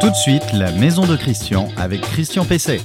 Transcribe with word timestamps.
Tout 0.00 0.08
de 0.08 0.14
suite, 0.14 0.52
la 0.54 0.72
maison 0.72 1.06
de 1.06 1.14
Christian 1.14 1.68
avec 1.76 2.00
Christian 2.00 2.46
PC. 2.46 2.80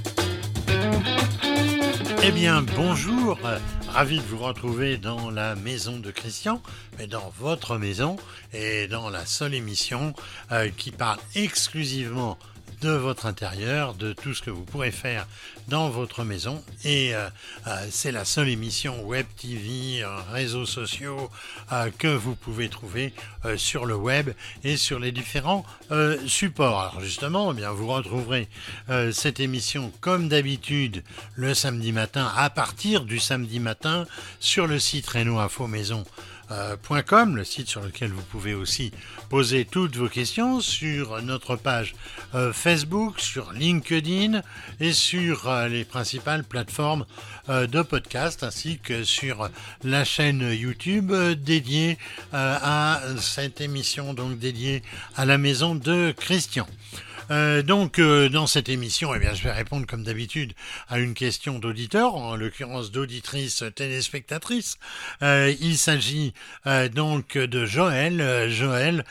Eh 2.22 2.32
bien, 2.32 2.62
bonjour, 2.76 3.40
ravi 3.88 4.18
de 4.18 4.24
vous 4.24 4.40
retrouver 4.40 4.98
dans 4.98 5.32
la 5.32 5.56
maison 5.56 5.98
de 5.98 6.12
Christian, 6.12 6.62
mais 7.00 7.08
dans 7.08 7.32
votre 7.40 7.78
maison 7.78 8.18
et 8.54 8.88
dans 8.88 9.10
la 9.10 9.26
seule 9.26 9.54
émission 9.54 10.14
euh, 10.52 10.70
qui 10.76 10.92
parle 10.92 11.20
exclusivement 11.36 12.38
de 12.82 12.92
votre 12.92 13.26
intérieur, 13.26 13.94
de 13.94 14.14
tout 14.14 14.34
ce 14.34 14.42
que 14.42 14.50
vous 14.50 14.64
pourrez 14.64 14.92
faire 14.92 15.28
dans 15.68 15.90
votre 15.90 16.24
maison. 16.24 16.64
Et 16.84 17.16
euh, 17.16 17.30
euh, 17.68 17.88
c'est 17.90 18.12
la 18.12 18.26
seule 18.26 18.50
émission 18.50 19.04
web 19.04 19.26
TV, 19.38 20.04
euh, 20.04 20.08
réseaux 20.32 20.66
sociaux 20.66 21.30
que 21.98 22.08
vous 22.08 22.36
pouvez 22.36 22.70
trouver 22.70 23.14
sur 23.58 23.86
le 23.86 23.96
web 23.96 24.32
et 24.64 24.78
sur 24.78 25.00
les 25.00 25.12
différents 25.12 25.66
supports. 26.26 26.80
Alors 26.80 27.02
justement, 27.02 27.52
eh 27.52 27.56
bien, 27.56 27.72
vous 27.72 27.88
retrouverez 27.88 28.48
cette 29.12 29.40
émission 29.40 29.92
comme 30.02 30.30
d'habitude 30.30 31.04
le 31.36 31.54
samedi 31.54 31.92
matin 31.92 32.32
à 32.36 32.50
partir 32.50 33.06
du 33.06 33.20
samedi 33.20 33.60
matin 33.60 34.06
sur 34.40 34.68
le 34.68 34.80
site 34.80 35.08
Renault 35.08 35.40
le 37.36 37.44
site 37.44 37.68
sur 37.68 37.82
lequel 37.82 38.12
vous 38.12 38.22
pouvez 38.22 38.54
aussi 38.54 38.92
poser 39.30 39.66
toutes 39.66 39.96
vos 39.96 40.10
questions 40.10 40.60
sur 40.60 41.22
notre 41.22 41.56
page 41.56 41.96
Facebook, 42.66 43.20
sur 43.20 43.52
LinkedIn 43.52 44.42
et 44.80 44.92
sur 44.92 45.48
euh, 45.48 45.68
les 45.68 45.86
principales 45.86 46.44
plateformes 46.44 47.06
de 47.48 47.84
podcast 47.84 48.42
ainsi 48.42 48.80
que 48.80 49.04
sur 49.04 49.52
la 49.84 50.04
chaîne 50.04 50.42
YouTube 50.52 51.14
dédiée 51.44 52.00
à 52.34 53.02
cette 53.20 53.62
émission 53.62 54.16
donc 54.16 54.40
dédiée 54.40 54.82
à 55.16 55.26
la 55.26 55.38
maison 55.38 55.76
de 55.76 56.12
Christian. 56.18 56.66
Euh, 57.32 57.64
donc, 57.64 58.00
euh, 58.00 58.30
dans 58.30 58.48
cette 58.48 58.70
émission, 58.70 59.14
eh 59.16 59.20
bien, 59.20 59.34
je 59.34 59.44
vais 59.44 59.52
répondre 59.52 59.88
comme 59.88 60.04
d'habitude 60.04 60.54
à 60.88 61.00
une 61.00 61.14
question 61.14 61.60
d'auditeur, 61.60 62.16
en 62.16 62.36
l'occurrence 62.36 62.92
d'auditrice 62.92 63.64
téléspectatrice. 63.76 64.78
Euh, 65.22 65.54
il 65.60 65.78
s'agit 65.78 66.34
donc 66.94 67.38
de 67.38 67.66
Joël, 67.66 68.50
Joël 68.50 69.06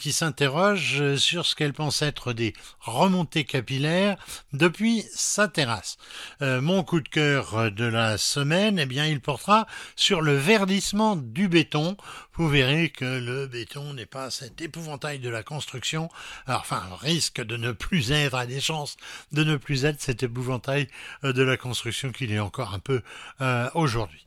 qui 0.00 0.12
s'interroge 0.12 1.16
sur 1.16 1.46
ce 1.46 1.54
qu'elle 1.54 1.72
pense 1.72 2.02
être 2.02 2.32
des 2.32 2.54
remontées 2.80 3.44
capillaires 3.44 4.16
depuis 4.52 5.04
sa 5.14 5.48
terrasse. 5.48 5.96
mon 6.40 6.82
coup 6.82 7.00
de 7.00 7.08
cœur 7.08 7.70
de 7.70 7.84
la 7.84 8.18
semaine, 8.18 8.78
eh 8.78 8.86
bien, 8.86 9.06
il 9.06 9.20
portera 9.20 9.66
sur 9.96 10.22
le 10.22 10.34
verdissement 10.36 11.16
du 11.16 11.48
béton 11.48 11.96
vous 12.36 12.48
verrez 12.48 12.90
que 12.90 13.04
le 13.04 13.46
béton 13.46 13.92
n'est 13.92 14.06
pas 14.06 14.28
cet 14.28 14.60
épouvantail 14.60 15.20
de 15.20 15.28
la 15.28 15.44
construction, 15.44 16.08
enfin, 16.48 16.82
risque 17.00 17.40
de 17.40 17.53
ne 17.56 17.72
plus 17.72 18.12
être, 18.12 18.34
à 18.34 18.46
des 18.46 18.60
chances 18.60 18.96
de 19.32 19.44
ne 19.44 19.56
plus 19.56 19.84
être 19.84 20.00
cet 20.00 20.22
épouvantail 20.22 20.88
euh, 21.24 21.32
de 21.32 21.42
la 21.42 21.56
construction 21.56 22.12
qu'il 22.12 22.32
est 22.32 22.40
encore 22.40 22.74
un 22.74 22.78
peu 22.78 23.02
euh, 23.40 23.68
aujourd'hui. 23.74 24.26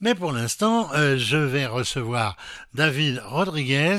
Mais 0.00 0.14
pour 0.14 0.32
l'instant, 0.32 0.90
euh, 0.94 1.16
je 1.16 1.36
vais 1.36 1.66
recevoir 1.66 2.36
David 2.74 3.22
Rodriguez, 3.24 3.98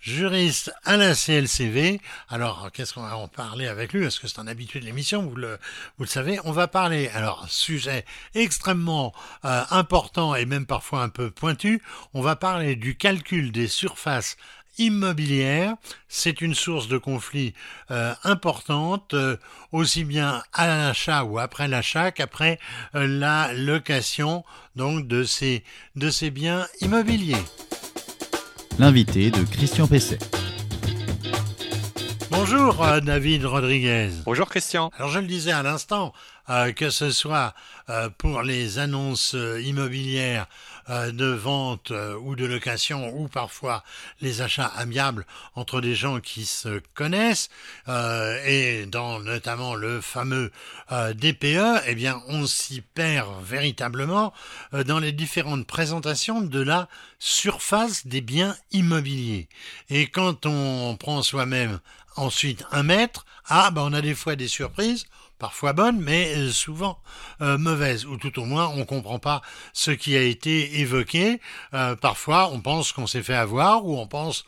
juriste 0.00 0.72
à 0.84 0.96
la 0.96 1.14
CLCV. 1.14 2.00
Alors, 2.28 2.70
qu'est-ce 2.72 2.92
qu'on 2.92 3.02
va 3.02 3.16
en 3.16 3.28
parler 3.28 3.66
avec 3.68 3.92
lui? 3.92 4.02
Parce 4.02 4.18
que 4.18 4.28
c'est 4.28 4.38
un 4.38 4.46
habitué 4.46 4.80
de 4.80 4.84
l'émission, 4.84 5.22
vous 5.22 5.36
le, 5.36 5.58
savez. 6.04 6.38
On 6.44 6.52
va 6.52 6.68
parler, 6.68 7.08
alors, 7.14 7.48
sujet 7.48 8.04
extrêmement 8.34 9.14
important 9.42 10.34
et 10.34 10.44
même 10.44 10.66
parfois 10.66 11.02
un 11.02 11.08
peu 11.08 11.30
pointu, 11.30 11.82
on 12.12 12.20
va 12.20 12.36
parler 12.36 12.76
du 12.76 12.96
calcul 12.96 13.50
des 13.50 13.68
surfaces 13.68 14.36
immobilières. 14.78 15.76
C'est 16.08 16.40
une 16.40 16.54
source 16.54 16.88
de 16.88 16.98
conflit 16.98 17.54
euh, 17.90 18.14
importante, 18.24 19.14
euh, 19.14 19.36
aussi 19.72 20.04
bien 20.04 20.42
à 20.52 20.66
l'achat 20.66 21.24
ou 21.24 21.38
après 21.38 21.68
l'achat 21.68 22.10
qu'après 22.12 22.58
la 22.92 23.52
location 23.52 24.44
donc 24.76 25.06
de 25.06 25.24
ces, 25.24 25.64
de 25.96 26.10
ces 26.10 26.30
biens 26.30 26.66
immobiliers 26.80 27.44
l'invité 28.78 29.30
de 29.30 29.44
Christian 29.44 29.86
Pesset. 29.86 30.18
Bonjour 32.30 32.82
euh, 32.82 33.00
David 33.00 33.44
Rodriguez. 33.44 34.10
Bonjour 34.24 34.48
Christian. 34.48 34.90
Alors 34.98 35.10
je 35.10 35.20
le 35.20 35.26
disais 35.26 35.52
à 35.52 35.62
l'instant, 35.62 36.12
euh, 36.50 36.72
que 36.72 36.90
ce 36.90 37.10
soit 37.10 37.54
euh, 37.88 38.08
pour 38.18 38.42
les 38.42 38.78
annonces 38.78 39.36
immobilières 39.62 40.46
de 40.88 41.26
vente 41.26 41.92
ou 42.20 42.36
de 42.36 42.44
location 42.44 43.08
ou 43.14 43.28
parfois 43.28 43.82
les 44.20 44.42
achats 44.42 44.70
amiables 44.76 45.26
entre 45.54 45.80
des 45.80 45.94
gens 45.94 46.20
qui 46.20 46.44
se 46.44 46.80
connaissent 46.94 47.48
et 47.88 48.86
dans 48.86 49.20
notamment 49.20 49.74
le 49.74 50.00
fameux 50.00 50.50
DPE, 50.90 51.82
eh 51.86 51.94
bien 51.94 52.22
on 52.28 52.46
s'y 52.46 52.80
perd 52.80 53.42
véritablement 53.42 54.32
dans 54.86 54.98
les 54.98 55.12
différentes 55.12 55.66
présentations 55.66 56.40
de 56.40 56.60
la 56.60 56.88
surface 57.18 58.06
des 58.06 58.20
biens 58.20 58.56
immobiliers. 58.72 59.48
Et 59.88 60.08
quand 60.08 60.46
on 60.46 60.96
prend 60.96 61.22
soi-même 61.22 61.80
ensuite 62.16 62.64
un 62.72 62.82
mètre, 62.82 63.24
ah 63.46 63.70
ben 63.70 63.82
on 63.82 63.92
a 63.92 64.00
des 64.00 64.14
fois 64.14 64.36
des 64.36 64.48
surprises, 64.48 65.06
parfois 65.38 65.72
bonnes, 65.72 66.00
mais 66.00 66.34
euh, 66.36 66.50
souvent 66.50 66.98
euh, 67.42 67.58
mauvaises, 67.58 68.06
ou 68.06 68.16
tout 68.16 68.38
au 68.40 68.44
moins 68.44 68.68
on 68.68 68.84
comprend 68.84 69.18
pas 69.18 69.42
ce 69.72 69.90
qui 69.90 70.16
a 70.16 70.22
été 70.22 70.80
évoqué. 70.80 71.40
Euh, 71.74 71.96
parfois 71.96 72.48
on 72.50 72.60
pense 72.60 72.92
qu'on 72.92 73.06
s'est 73.06 73.22
fait 73.22 73.34
avoir, 73.34 73.84
ou 73.84 73.98
on 73.98 74.06
pense 74.06 74.44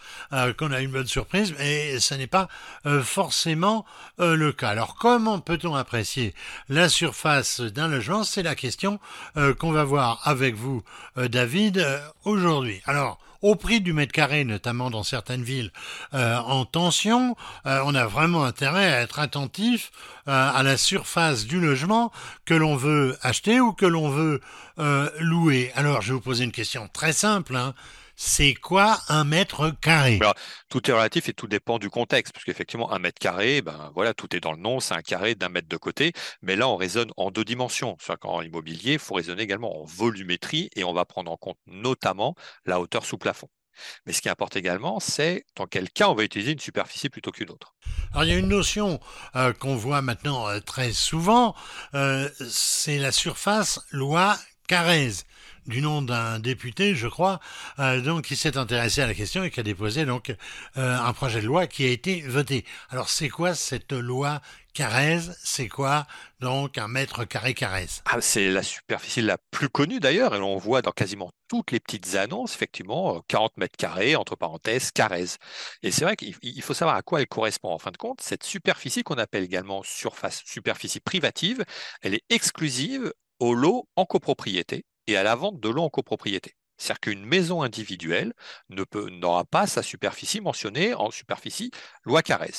qu'on 0.59 0.73
a 0.73 0.81
une 0.81 0.91
bonne 0.91 1.07
surprise, 1.07 1.55
mais 1.59 1.99
ce 2.01 2.15
n'est 2.15 2.27
pas 2.27 2.49
forcément 3.03 3.85
le 4.19 4.51
cas. 4.53 4.71
Alors 4.71 4.95
comment 4.95 5.39
peut-on 5.41 5.75
apprécier 5.75 6.35
la 6.69 6.89
surface 6.89 7.61
d'un 7.61 7.89
logement? 7.89 8.25
C'est 8.25 8.43
la 8.43 8.55
question 8.55 8.99
qu'on 9.59 9.73
va 9.73 9.85
voir 9.85 10.21
avec 10.25 10.55
vous, 10.55 10.83
David, 11.17 11.87
aujourd'hui. 12.25 12.81
Alors 12.87 13.19
au 13.43 13.55
prix 13.57 13.81
du 13.81 13.93
mètre 13.93 14.13
carré, 14.13 14.45
notamment 14.45 14.91
dans 14.91 15.03
certaines 15.03 15.43
villes 15.43 15.71
euh, 16.15 16.37
en 16.39 16.65
tension, 16.65 17.37
euh, 17.67 17.81
on 17.85 17.95
a 17.95 18.07
vraiment 18.07 18.45
intérêt 18.45 18.93
à 18.93 19.01
être 19.01 19.19
attentif 19.19 19.91
euh, 20.29 20.51
à 20.55 20.63
la 20.63 20.77
surface 20.77 21.47
du 21.47 21.61
logement 21.61 22.13
que 22.45 22.55
l'on 22.55 22.77
veut 22.77 23.17
acheter 23.23 23.61
ou 23.61 23.73
que 23.73 23.87
l'on 23.87 24.09
veut 24.09 24.41
louer. 25.21 25.73
Alors, 25.75 26.03
je 26.03 26.09
vais 26.09 26.15
vous 26.15 26.21
poser 26.21 26.45
une 26.45 26.53
question 26.53 26.87
très 26.93 27.15
simple. 27.15 27.57
Hein. 27.57 27.73
C'est 28.17 28.55
quoi 28.55 28.99
un 29.09 29.25
mètre 29.25 29.79
carré? 29.81 30.19
Tout 30.71 30.91
est 30.91 30.93
relatif 30.93 31.29
et 31.29 31.35
tout 31.35 31.47
dépend 31.47 31.79
du 31.79 31.91
contexte, 31.91 32.33
parce 32.33 32.45
qu'effectivement, 32.45 32.91
un 32.91 32.99
mètre 32.99 33.19
carré, 33.19 33.61
ben 33.61 33.93
voilà, 33.95 34.15
tout 34.15 34.35
est 34.35 34.41
dans 34.41 34.53
le 34.53 34.59
nom, 34.59 34.81
c'est 34.81 34.95
un 34.95 35.03
carré 35.03 35.35
d'un 35.35 35.51
mètre 35.51 35.69
de 35.69 35.77
côté. 35.77 36.13
Mais 36.41 36.57
là, 36.57 36.67
on 36.67 36.77
raisonne 36.77 37.11
en 37.19 37.31
deux 37.31 37.45
dimensions. 37.45 37.97
C'est-à-dire 38.01 38.21
qu'en 38.21 38.41
immobilier, 38.41 38.95
il 38.95 38.99
faut 38.99 39.15
raisonner 39.15 39.43
également 39.43 39.83
en 39.83 39.85
volumétrie 39.85 40.71
et 40.75 40.83
on 40.83 40.95
va 40.95 41.05
prendre 41.05 41.31
en 41.31 41.37
compte 41.37 41.59
notamment 41.67 42.35
la 42.65 42.81
hauteur 42.81 43.05
sous 43.05 43.19
plafond. 43.19 43.49
Mais 44.07 44.15
ce 44.15 44.23
qui 44.23 44.31
importe 44.31 44.57
également, 44.57 45.01
c'est 45.01 45.45
dans 45.55 45.67
quel 45.67 45.91
cas 45.91 46.09
on 46.09 46.15
va 46.15 46.25
utiliser 46.25 46.53
une 46.53 46.59
superficie 46.59 47.11
plutôt 47.11 47.31
qu'une 47.31 47.51
autre. 47.51 47.75
Alors 48.13 48.25
il 48.25 48.31
y 48.31 48.33
a 48.33 48.39
une 48.39 48.49
notion 48.49 48.99
euh, 49.35 49.53
qu'on 49.53 49.77
voit 49.77 50.01
maintenant 50.01 50.49
euh, 50.49 50.61
très 50.61 50.93
souvent, 50.93 51.55
euh, 51.93 52.31
c'est 52.49 52.99
la 52.99 53.13
surface 53.13 53.81
loi 53.91 54.39
Carrez 54.67 55.13
du 55.67 55.83
nom 55.83 56.03
d'un 56.03 56.39
député, 56.39 56.95
je 56.95 57.09
crois, 57.09 57.41
euh, 57.79 58.01
donc 58.01 58.25
qui 58.25 58.37
s'est 58.37 58.57
intéressé 58.57 59.01
à 59.03 59.07
la 59.07 59.15
question 59.15 59.43
et 59.45 59.51
qui 59.51 59.61
a 59.61 59.63
déposé 59.63 60.05
donc 60.05 60.31
euh, 60.77 60.99
un 60.99 61.13
projet 61.13 61.41
de 61.41 61.47
loi 61.47 61.67
qui 61.67 61.85
a 61.85 61.91
été 61.91 62.21
voté. 62.23 62.65
Alors 62.91 63.09
c'est 63.09 63.29
quoi 63.29 63.55
cette 63.55 63.93
loi 63.93 64.41
Carrez? 64.75 65.21
C'est 65.43 65.69
quoi 65.69 66.07
donc 66.41 66.77
un 66.77 66.87
mètre 66.87 67.25
carré 67.25 67.55
Carrez? 67.55 67.87
Ah, 68.05 68.21
C'est 68.21 68.51
la 68.51 68.63
superficie 68.63 69.23
la 69.23 69.39
plus 69.51 69.69
connue 69.69 70.01
d'ailleurs 70.01 70.35
et 70.35 70.39
l'on 70.39 70.59
voit 70.59 70.83
dans 70.83 70.93
quasiment 70.93 71.31
toutes 71.49 71.71
les 71.73 71.81
petites 71.81 72.15
annonces 72.15 72.55
effectivement 72.55 73.23
40 73.29 73.53
euh, 73.53 73.61
mètres 73.61 73.77
carrés 73.77 74.17
entre 74.17 74.37
parenthèses 74.37 74.91
Carrez. 74.93 75.27
Et 75.83 75.91
c'est 75.91 76.05
vrai 76.05 76.17
qu'il 76.17 76.63
faut 76.63 76.75
savoir 76.75 76.97
à 76.97 77.03
quoi 77.03 77.21
elle 77.21 77.27
correspond 77.27 77.71
en 77.71 77.79
fin 77.79 77.91
de 77.91 77.97
compte. 77.97 78.21
Cette 78.21 78.45
superficie 78.45 79.03
qu'on 79.03 79.15
appelle 79.17 79.45
également 79.45 79.83
surface 79.83 80.43
superficie 80.45 81.01
privative, 81.01 81.65
elle 82.03 82.15
est 82.15 82.25
exclusive 82.31 83.13
au 83.41 83.55
lot 83.55 83.89
en 83.97 84.05
copropriété 84.05 84.85
et 85.07 85.17
à 85.17 85.23
la 85.23 85.35
vente 85.35 85.61
de 85.61 85.69
l'eau 85.69 85.83
en 85.83 85.91
copropriété. 85.91 86.57
C'est-à-dire 86.77 87.01
qu'une 87.01 87.25
maison 87.25 87.63
individuelle 87.63 88.35
n'aura 88.69 89.45
pas 89.45 89.67
sa 89.67 89.83
superficie 89.83 90.41
mentionnée 90.41 90.95
en 90.95 91.11
superficie 91.11 91.71
loi 92.05 92.23
Carrez. 92.23 92.53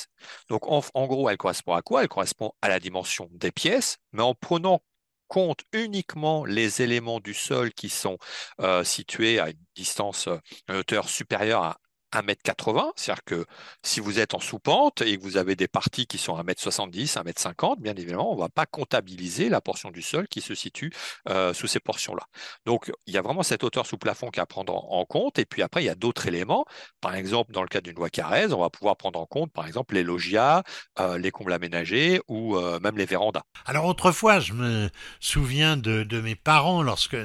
Donc 0.48 0.66
en, 0.66 1.06
gros, 1.06 1.28
elle 1.28 1.36
correspond 1.36 1.74
à 1.74 1.82
quoi? 1.82 2.02
Elle 2.02 2.08
correspond 2.08 2.52
à 2.60 2.68
la 2.68 2.80
dimension 2.80 3.28
des 3.32 3.52
pièces, 3.52 3.98
mais 4.12 4.22
en 4.22 4.34
prenant 4.34 4.82
compte 5.28 5.60
uniquement 5.72 6.44
les 6.44 6.82
éléments 6.82 7.20
du 7.20 7.34
sol 7.34 7.72
qui 7.72 7.90
sont 7.90 8.18
euh, 8.60 8.82
situés 8.82 9.38
à 9.38 9.50
une 9.50 9.64
distance, 9.76 10.26
euh, 10.26 10.38
une 10.68 10.76
hauteur 10.76 11.08
supérieure 11.08 11.62
à 11.62 11.78
1m80, 12.12 12.92
c'est-à-dire 12.96 13.24
que 13.24 13.46
si 13.82 14.00
vous 14.00 14.18
êtes 14.18 14.34
en 14.34 14.40
sous-pente 14.40 15.02
et 15.02 15.16
que 15.16 15.22
vous 15.22 15.36
avez 15.36 15.56
des 15.56 15.68
parties 15.68 16.06
qui 16.06 16.18
sont 16.18 16.36
1m70, 16.38 17.14
1m50, 17.14 17.80
bien 17.80 17.94
évidemment, 17.94 18.32
on 18.32 18.36
ne 18.36 18.40
va 18.40 18.48
pas 18.48 18.66
comptabiliser 18.66 19.48
la 19.48 19.60
portion 19.60 19.90
du 19.90 20.02
sol 20.02 20.28
qui 20.28 20.40
se 20.40 20.54
situe 20.54 20.90
euh, 21.28 21.52
sous 21.52 21.66
ces 21.66 21.80
portions-là. 21.80 22.24
Donc, 22.66 22.90
il 23.06 23.14
y 23.14 23.18
a 23.18 23.22
vraiment 23.22 23.42
cette 23.42 23.64
hauteur 23.64 23.86
sous 23.86 23.98
plafond 23.98 24.30
qu'à 24.30 24.46
prendre 24.46 24.74
en, 24.74 25.04
compte. 25.04 25.38
Et 25.38 25.44
puis 25.44 25.62
après, 25.62 25.82
il 25.82 25.86
y 25.86 25.90
a 25.90 25.94
d'autres 25.94 26.26
éléments. 26.26 26.64
Par 27.00 27.14
exemple, 27.14 27.52
dans 27.52 27.62
le 27.62 27.68
cas 27.68 27.80
d'une 27.80 27.94
loi 27.94 28.10
Carrez, 28.10 28.52
on 28.52 28.60
va 28.60 28.70
pouvoir 28.70 28.96
prendre 28.96 29.20
en 29.20 29.26
compte, 29.26 29.52
par 29.52 29.66
exemple, 29.66 29.94
les 29.94 30.02
logias, 30.02 30.62
euh, 30.98 31.18
les 31.18 31.30
combles 31.30 31.52
aménagés 31.52 32.20
ou 32.28 32.56
euh, 32.56 32.80
même 32.80 32.96
les 32.96 33.06
vérandas. 33.06 33.42
Alors, 33.64 33.84
autrefois, 33.84 34.40
je 34.40 34.52
me 34.52 34.90
souviens 35.20 35.76
de, 35.76 36.04
mes 36.18 36.34
parents 36.34 36.82
lorsque 36.82 37.16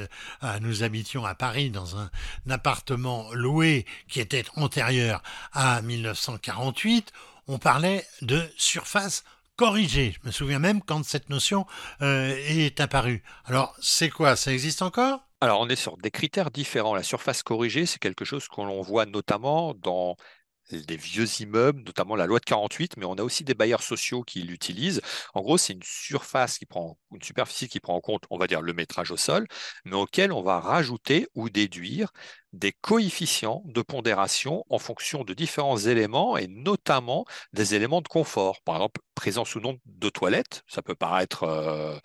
nous 0.62 0.83
habitions 0.83 1.25
à 1.25 1.33
Paris 1.33 1.71
dans 1.71 1.97
un, 1.97 2.12
un 2.47 2.51
appartement 2.51 3.33
loué 3.33 3.85
qui 4.07 4.19
était 4.19 4.44
en 4.56 4.68
à 4.81 5.81
1948, 5.81 7.12
on 7.48 7.58
parlait 7.58 8.06
de 8.22 8.42
surface 8.58 9.24
corrigée. 9.56 10.16
Je 10.22 10.28
me 10.28 10.31
souviens 10.31 10.60
même 10.60 10.81
quand 10.81 11.04
cette 11.04 11.30
notion 11.30 11.66
euh, 12.02 12.36
est 12.48 12.80
apparue. 12.80 13.24
Alors, 13.46 13.75
c'est 13.81 14.10
quoi? 14.10 14.36
Ça 14.36 14.52
existe 14.52 14.81
encore? 14.81 15.28
Alors, 15.42 15.60
on 15.60 15.68
est 15.68 15.75
sur 15.75 15.98
des 15.98 16.12
critères 16.12 16.52
différents. 16.52 16.96
La 16.96 17.04
surface 17.04 17.44
corrigée, 17.44 17.86
c'est 17.86 18.00
quelque 18.00 18.25
chose 18.25 18.48
qu'on 18.48 18.81
voit 18.81 19.06
notamment 19.06 19.74
dans 19.74 20.16
des 20.71 20.98
vieux 20.98 21.27
immeubles, 21.39 21.83
notamment 21.83 22.15
la 22.15 22.25
loi 22.25 22.39
de 22.39 22.45
48, 22.45 22.98
mais 22.98 23.06
on 23.06 23.15
a 23.15 23.24
aussi 23.24 23.44
des 23.44 23.54
bailleurs 23.54 23.83
sociaux 23.83 24.24
qui 24.24 24.42
l'utilisent. 24.42 25.01
En 25.33 25.42
gros, 25.42 25.57
c'est 25.57 25.74
une 25.74 25.83
surface 25.83 26.57
qui 26.57 26.65
prend, 26.65 26.98
une 27.13 27.21
superficie 27.21 27.68
qui 27.68 27.80
prend 27.80 27.95
en 27.95 28.01
compte, 28.01 28.24
on 28.30 28.38
va 28.38 28.48
dire, 28.48 28.62
le 28.62 28.74
métrage 28.74 29.12
au 29.12 29.18
sol, 29.18 29.45
mais 29.86 29.95
auquel 29.95 30.31
on 30.31 30.42
va 30.42 30.60
rajouter 30.60 31.27
ou 31.36 31.50
déduire 31.50 32.12
des 32.54 32.71
coefficients 32.71 33.63
de 33.65 33.81
pondération 33.81 34.63
en 34.69 34.77
fonction 34.80 35.24
de 35.24 35.33
différents 35.33 35.77
éléments 35.77 36.38
et 36.38 36.48
notamment 36.48 37.25
des 37.51 37.75
éléments 37.75 38.01
de 38.01 38.07
confort. 38.07 38.62
Par 38.62 38.75
exemple, 38.75 39.01
présence 39.16 39.56
ou 39.56 39.59
non 39.59 39.77
de 39.86 40.09
toilettes, 40.09 40.63
ça 40.68 40.81
peut 40.81 40.95
paraître 40.95 41.44
euh, 41.44 41.98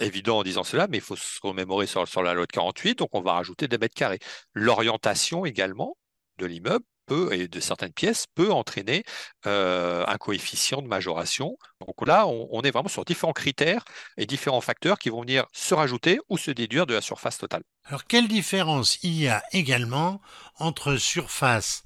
évident 0.00 0.38
en 0.38 0.42
disant 0.44 0.64
cela, 0.64 0.86
mais 0.88 0.98
il 0.98 1.02
faut 1.02 1.16
se 1.16 1.40
remémorer 1.42 1.86
sur 1.86 2.22
la 2.22 2.34
loi 2.34 2.46
de 2.46 2.52
48, 2.52 2.98
donc 2.98 3.10
on 3.12 3.20
va 3.20 3.32
rajouter 3.34 3.68
des 3.68 3.78
mètres 3.78 3.94
carrés. 3.94 4.20
L'orientation 4.54 5.44
également 5.44 5.96
de 6.38 6.46
l'immeuble 6.46 6.84
et 7.30 7.48
de 7.48 7.60
certaines 7.60 7.92
pièces 7.92 8.26
peut 8.34 8.52
entraîner 8.52 9.02
euh, 9.46 10.04
un 10.06 10.16
coefficient 10.16 10.82
de 10.82 10.88
majoration. 10.88 11.56
Donc 11.80 12.06
là, 12.06 12.26
on, 12.26 12.60
est 12.62 12.70
vraiment 12.70 12.88
sur 12.88 13.04
différents 13.04 13.32
critères 13.32 13.84
et 14.16 14.26
différents 14.26 14.60
facteurs 14.60 14.98
qui 14.98 15.10
vont 15.10 15.22
venir 15.22 15.46
se 15.52 15.74
rajouter 15.74 16.18
ou 16.28 16.38
se 16.38 16.50
déduire 16.50 16.86
de 16.86 16.94
la 16.94 17.00
surface 17.00 17.38
totale. 17.38 17.62
Alors 17.84 18.04
quelle 18.04 18.28
différence 18.28 18.98
il 19.02 19.14
y 19.14 19.28
a 19.28 19.42
également 19.52 20.20
entre 20.58 20.96
surface 20.96 21.84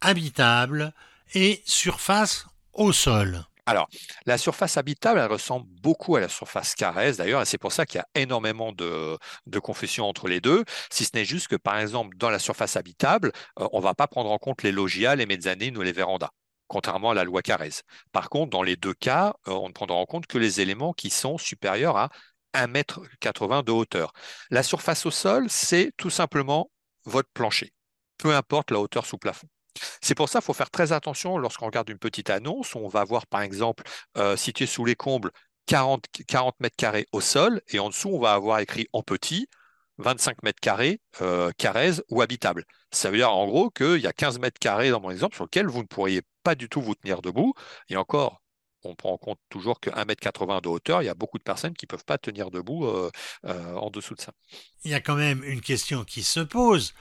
habitable 0.00 0.92
et 1.34 1.62
surface 1.64 2.46
au 2.72 2.92
sol? 2.92 3.44
Alors, 3.68 3.86
la 4.24 4.38
surface 4.38 4.78
habitable, 4.78 5.20
elle 5.20 5.30
ressemble 5.30 5.66
beaucoup 5.82 6.16
à 6.16 6.20
la 6.20 6.30
surface 6.30 6.74
carresse 6.74 7.18
d'ailleurs, 7.18 7.42
et 7.42 7.44
c'est 7.44 7.58
pour 7.58 7.70
ça 7.70 7.84
qu'il 7.84 7.98
y 7.98 8.00
a 8.00 8.08
énormément 8.14 8.72
de, 8.72 9.18
de, 9.46 9.58
confusion 9.58 10.06
entre 10.08 10.26
les 10.26 10.40
deux, 10.40 10.64
si 10.90 11.04
ce 11.04 11.10
n'est 11.12 11.26
juste 11.26 11.48
que, 11.48 11.56
par 11.56 11.78
exemple, 11.78 12.16
dans 12.16 12.30
la 12.30 12.38
surface 12.38 12.76
habitable, 12.76 13.30
euh, 13.60 13.68
on 13.72 13.80
ne 13.80 13.82
va 13.82 13.92
pas 13.92 14.06
prendre 14.06 14.30
en 14.30 14.38
compte 14.38 14.62
les 14.62 14.72
logias, 14.72 15.16
les 15.16 15.26
mezzanines 15.26 15.76
ou 15.76 15.82
les 15.82 15.92
vérandas 15.92 16.30
contrairement 16.66 17.10
à 17.10 17.14
la 17.14 17.24
loi 17.24 17.42
Carrez. 17.42 17.82
Par 18.12 18.28
contre, 18.30 18.50
dans 18.50 18.62
les 18.62 18.76
deux 18.76 18.94
cas, 18.94 19.34
euh, 19.48 19.52
on 19.52 19.68
ne 19.68 19.72
prendra 19.72 19.96
en 19.96 20.06
compte 20.06 20.26
que 20.26 20.38
les 20.38 20.60
éléments 20.60 20.92
qui 20.92 21.10
sont 21.10 21.38
supérieurs 21.38 21.96
à 21.96 22.10
1,80 22.54 23.58
m 23.58 23.62
de 23.64 23.72
hauteur. 23.72 24.12
La 24.50 24.62
surface 24.62 25.04
au 25.06 25.10
sol, 25.10 25.46
c'est 25.50 25.92
tout 25.96 26.10
simplement 26.10 26.70
votre 27.04 27.30
plancher, 27.34 27.72
peu 28.18 28.34
importe 28.34 28.70
la 28.70 28.80
hauteur 28.80 29.06
sous 29.06 29.18
plafond. 29.18 29.48
C'est 30.00 30.14
pour 30.14 30.28
ça 30.28 30.40
qu'il 30.40 30.46
faut 30.46 30.52
faire 30.52 30.70
très 30.70 30.92
attention 30.92 31.38
lorsqu'on 31.38 31.66
regarde 31.66 31.88
une 31.88 31.98
petite 31.98 32.30
annonce. 32.30 32.74
On 32.74 32.88
va 32.88 33.04
voir 33.04 33.26
par 33.26 33.42
exemple 33.42 33.84
euh, 34.16 34.36
situé 34.36 34.66
sous 34.66 34.84
les 34.84 34.96
combles 34.96 35.30
40, 35.66 36.04
40 36.26 36.60
mètres 36.60 36.76
carrés 36.76 37.06
au 37.12 37.20
sol 37.20 37.60
et 37.68 37.78
en 37.78 37.88
dessous 37.88 38.10
on 38.10 38.20
va 38.20 38.32
avoir 38.32 38.60
écrit 38.60 38.88
en 38.92 39.02
petit 39.02 39.48
25 39.98 40.42
mètres 40.42 40.60
carrés 40.60 41.00
euh, 41.20 41.50
ou 42.10 42.22
habitable. 42.22 42.64
Ça 42.90 43.10
veut 43.10 43.18
dire 43.18 43.32
en 43.32 43.46
gros 43.46 43.70
qu'il 43.70 43.98
y 43.98 44.06
a 44.06 44.12
15 44.12 44.38
mètres 44.38 44.58
carrés 44.58 44.90
dans 44.90 45.00
mon 45.00 45.10
exemple 45.10 45.34
sur 45.34 45.44
lequel 45.44 45.66
vous 45.66 45.82
ne 45.82 45.86
pourriez 45.86 46.22
pas 46.42 46.54
du 46.54 46.68
tout 46.68 46.80
vous 46.80 46.94
tenir 46.94 47.20
debout. 47.20 47.52
Et 47.88 47.96
encore, 47.96 48.40
on 48.84 48.94
prend 48.94 49.12
en 49.12 49.18
compte 49.18 49.40
toujours 49.48 49.80
que 49.80 49.90
1m80 49.90 50.62
de 50.62 50.68
hauteur, 50.68 51.02
il 51.02 51.06
y 51.06 51.10
a 51.10 51.14
beaucoup 51.14 51.38
de 51.38 51.42
personnes 51.42 51.74
qui 51.74 51.84
ne 51.84 51.88
peuvent 51.88 52.04
pas 52.04 52.16
tenir 52.16 52.50
debout 52.50 52.86
euh, 52.86 53.10
en 53.42 53.90
dessous 53.90 54.14
de 54.14 54.20
ça. 54.20 54.32
Il 54.84 54.90
y 54.90 54.94
a 54.94 55.00
quand 55.00 55.16
même 55.16 55.42
une 55.42 55.60
question 55.60 56.04
qui 56.04 56.22
se 56.22 56.40
pose 56.40 56.94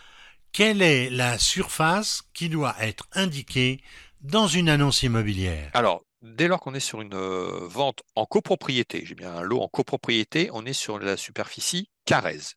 quelle 0.51 0.81
est 0.81 1.09
la 1.09 1.37
surface 1.37 2.23
qui 2.33 2.49
doit 2.49 2.75
être 2.79 3.07
indiquée 3.13 3.81
dans 4.21 4.47
une 4.47 4.69
annonce 4.69 5.03
immobilière 5.03 5.69
Alors, 5.73 6.03
dès 6.21 6.47
lors 6.47 6.59
qu'on 6.59 6.73
est 6.73 6.79
sur 6.79 7.01
une 7.01 7.13
euh, 7.13 7.67
vente 7.67 8.01
en 8.15 8.25
copropriété, 8.25 9.03
j'ai 9.05 9.15
bien 9.15 9.33
un 9.33 9.41
lot 9.41 9.61
en 9.61 9.67
copropriété, 9.67 10.49
on 10.53 10.65
est 10.65 10.73
sur 10.73 10.99
la 10.99 11.17
superficie 11.17 11.89
carrèze. 12.05 12.55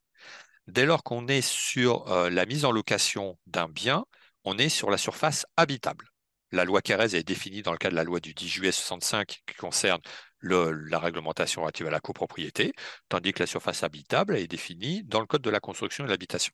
Dès 0.66 0.87
lors 0.87 1.02
qu'on 1.02 1.26
est 1.28 1.42
sur 1.42 2.10
euh, 2.10 2.31
la 2.31 2.46
mise 2.46 2.64
en 2.64 2.72
location 2.72 3.38
d'un 3.46 3.69
bien, 3.69 4.04
on 4.44 4.56
est 4.58 4.69
sur 4.69 4.90
la 4.90 4.98
surface 4.98 5.46
habitable. 5.56 6.06
La 6.52 6.64
loi 6.64 6.82
Carrez 6.82 7.14
est 7.14 7.22
définie 7.22 7.62
dans 7.62 7.72
le 7.72 7.78
cadre 7.78 7.92
de 7.92 7.96
la 7.96 8.04
loi 8.04 8.19
du 8.19 8.34
10 8.34 8.48
juillet 8.48 8.72
65 8.72 9.40
qui 9.46 9.54
concerne 9.56 10.00
la 10.42 10.98
réglementation 10.98 11.62
relative 11.62 11.87
à 11.87 11.90
la 11.90 12.00
copropriété, 12.00 12.72
tandis 13.08 13.32
que 13.32 13.40
la 13.40 13.46
surface 13.46 13.84
habitable 13.84 14.37
est 14.37 14.46
définie 14.46 15.04
dans 15.04 15.20
le 15.20 15.26
code 15.26 15.42
de 15.42 15.50
la 15.50 15.60
construction 15.60 16.04
et 16.04 16.06
de 16.06 16.12
l'habitation. 16.12 16.52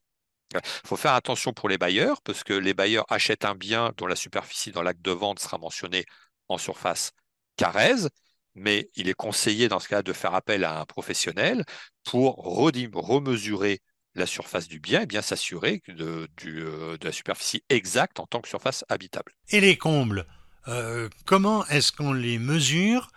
Il 0.54 0.60
faut 0.88 0.96
faire 0.96 1.14
attention 1.14 1.52
pour 1.52 1.68
les 1.68 1.78
bailleurs, 1.78 2.22
parce 2.22 2.44
que 2.44 2.54
les 2.54 2.74
bailleurs 2.74 3.04
achètent 3.08 3.44
un 3.44 3.54
bien 3.54 3.92
dont 3.96 4.06
la 4.06 4.16
superficie 4.16 4.70
dans 4.70 4.82
l'acte 4.82 5.02
de 5.02 5.10
vente 5.10 5.40
sera 5.40 5.58
mentionnée 5.58 6.04
en 6.48 6.58
surface 6.58 7.12
carrèze, 7.56 8.10
mais 8.54 8.90
il 8.94 9.08
est 9.08 9.14
conseillé 9.14 9.68
dans 9.68 9.80
ce 9.80 9.88
cas 9.88 10.02
de 10.02 10.12
faire 10.12 10.34
appel 10.34 10.64
à 10.64 10.80
un 10.80 10.84
professionnel 10.84 11.64
pour 12.04 12.36
remesurer 12.36 13.80
la 14.14 14.26
surface 14.26 14.66
du 14.66 14.80
bien 14.80 15.02
et 15.02 15.06
bien 15.06 15.22
s'assurer 15.22 15.82
de, 15.88 16.26
euh, 16.46 16.96
de, 16.96 17.04
la 17.04 17.12
superficie 17.12 17.62
exacte 17.68 18.18
en 18.18 18.26
tant 18.26 18.40
que 18.40 18.48
surface 18.48 18.84
habitable. 18.88 19.32
Et 19.50 19.60
les 19.60 19.76
combles, 19.76 20.26
euh, 20.68 21.08
comment 21.26 21.66
est-ce 21.66 21.92
qu'on 21.92 22.12
les 22.12 22.38
mesure 22.38 23.08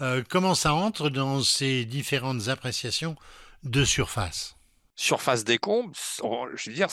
euh, 0.00 0.22
Comment 0.28 0.54
ça 0.54 0.72
entre 0.72 1.10
dans 1.10 1.42
ces 1.42 1.84
différentes 1.84 2.48
appréciations 2.48 3.14
de 3.62 3.84
surface? 3.84 4.57
Surface 5.00 5.44
des 5.44 5.58
combes, 5.58 5.94
je 5.94 6.70
veux 6.70 6.74
dire, 6.74 6.88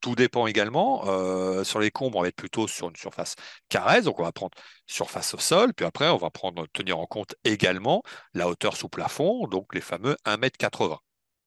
tout 0.00 0.14
dépend 0.14 0.46
également. 0.46 1.02
Euh, 1.08 1.64
sur 1.64 1.80
les 1.80 1.90
combes, 1.90 2.14
on 2.14 2.22
va 2.22 2.28
être 2.28 2.36
plutôt 2.36 2.68
sur 2.68 2.88
une 2.88 2.96
surface 2.96 3.34
carrée, 3.68 4.02
donc 4.02 4.20
on 4.20 4.22
va 4.22 4.30
prendre 4.30 4.56
surface 4.86 5.34
au 5.34 5.38
sol, 5.38 5.74
puis 5.74 5.84
après, 5.84 6.08
on 6.10 6.16
va 6.16 6.30
prendre, 6.30 6.64
tenir 6.72 6.98
en 6.98 7.06
compte 7.06 7.34
également 7.42 8.02
la 8.34 8.46
hauteur 8.48 8.76
sous 8.76 8.88
plafond, 8.88 9.48
donc 9.48 9.74
les 9.74 9.80
fameux 9.80 10.16
1m80. 10.24 10.98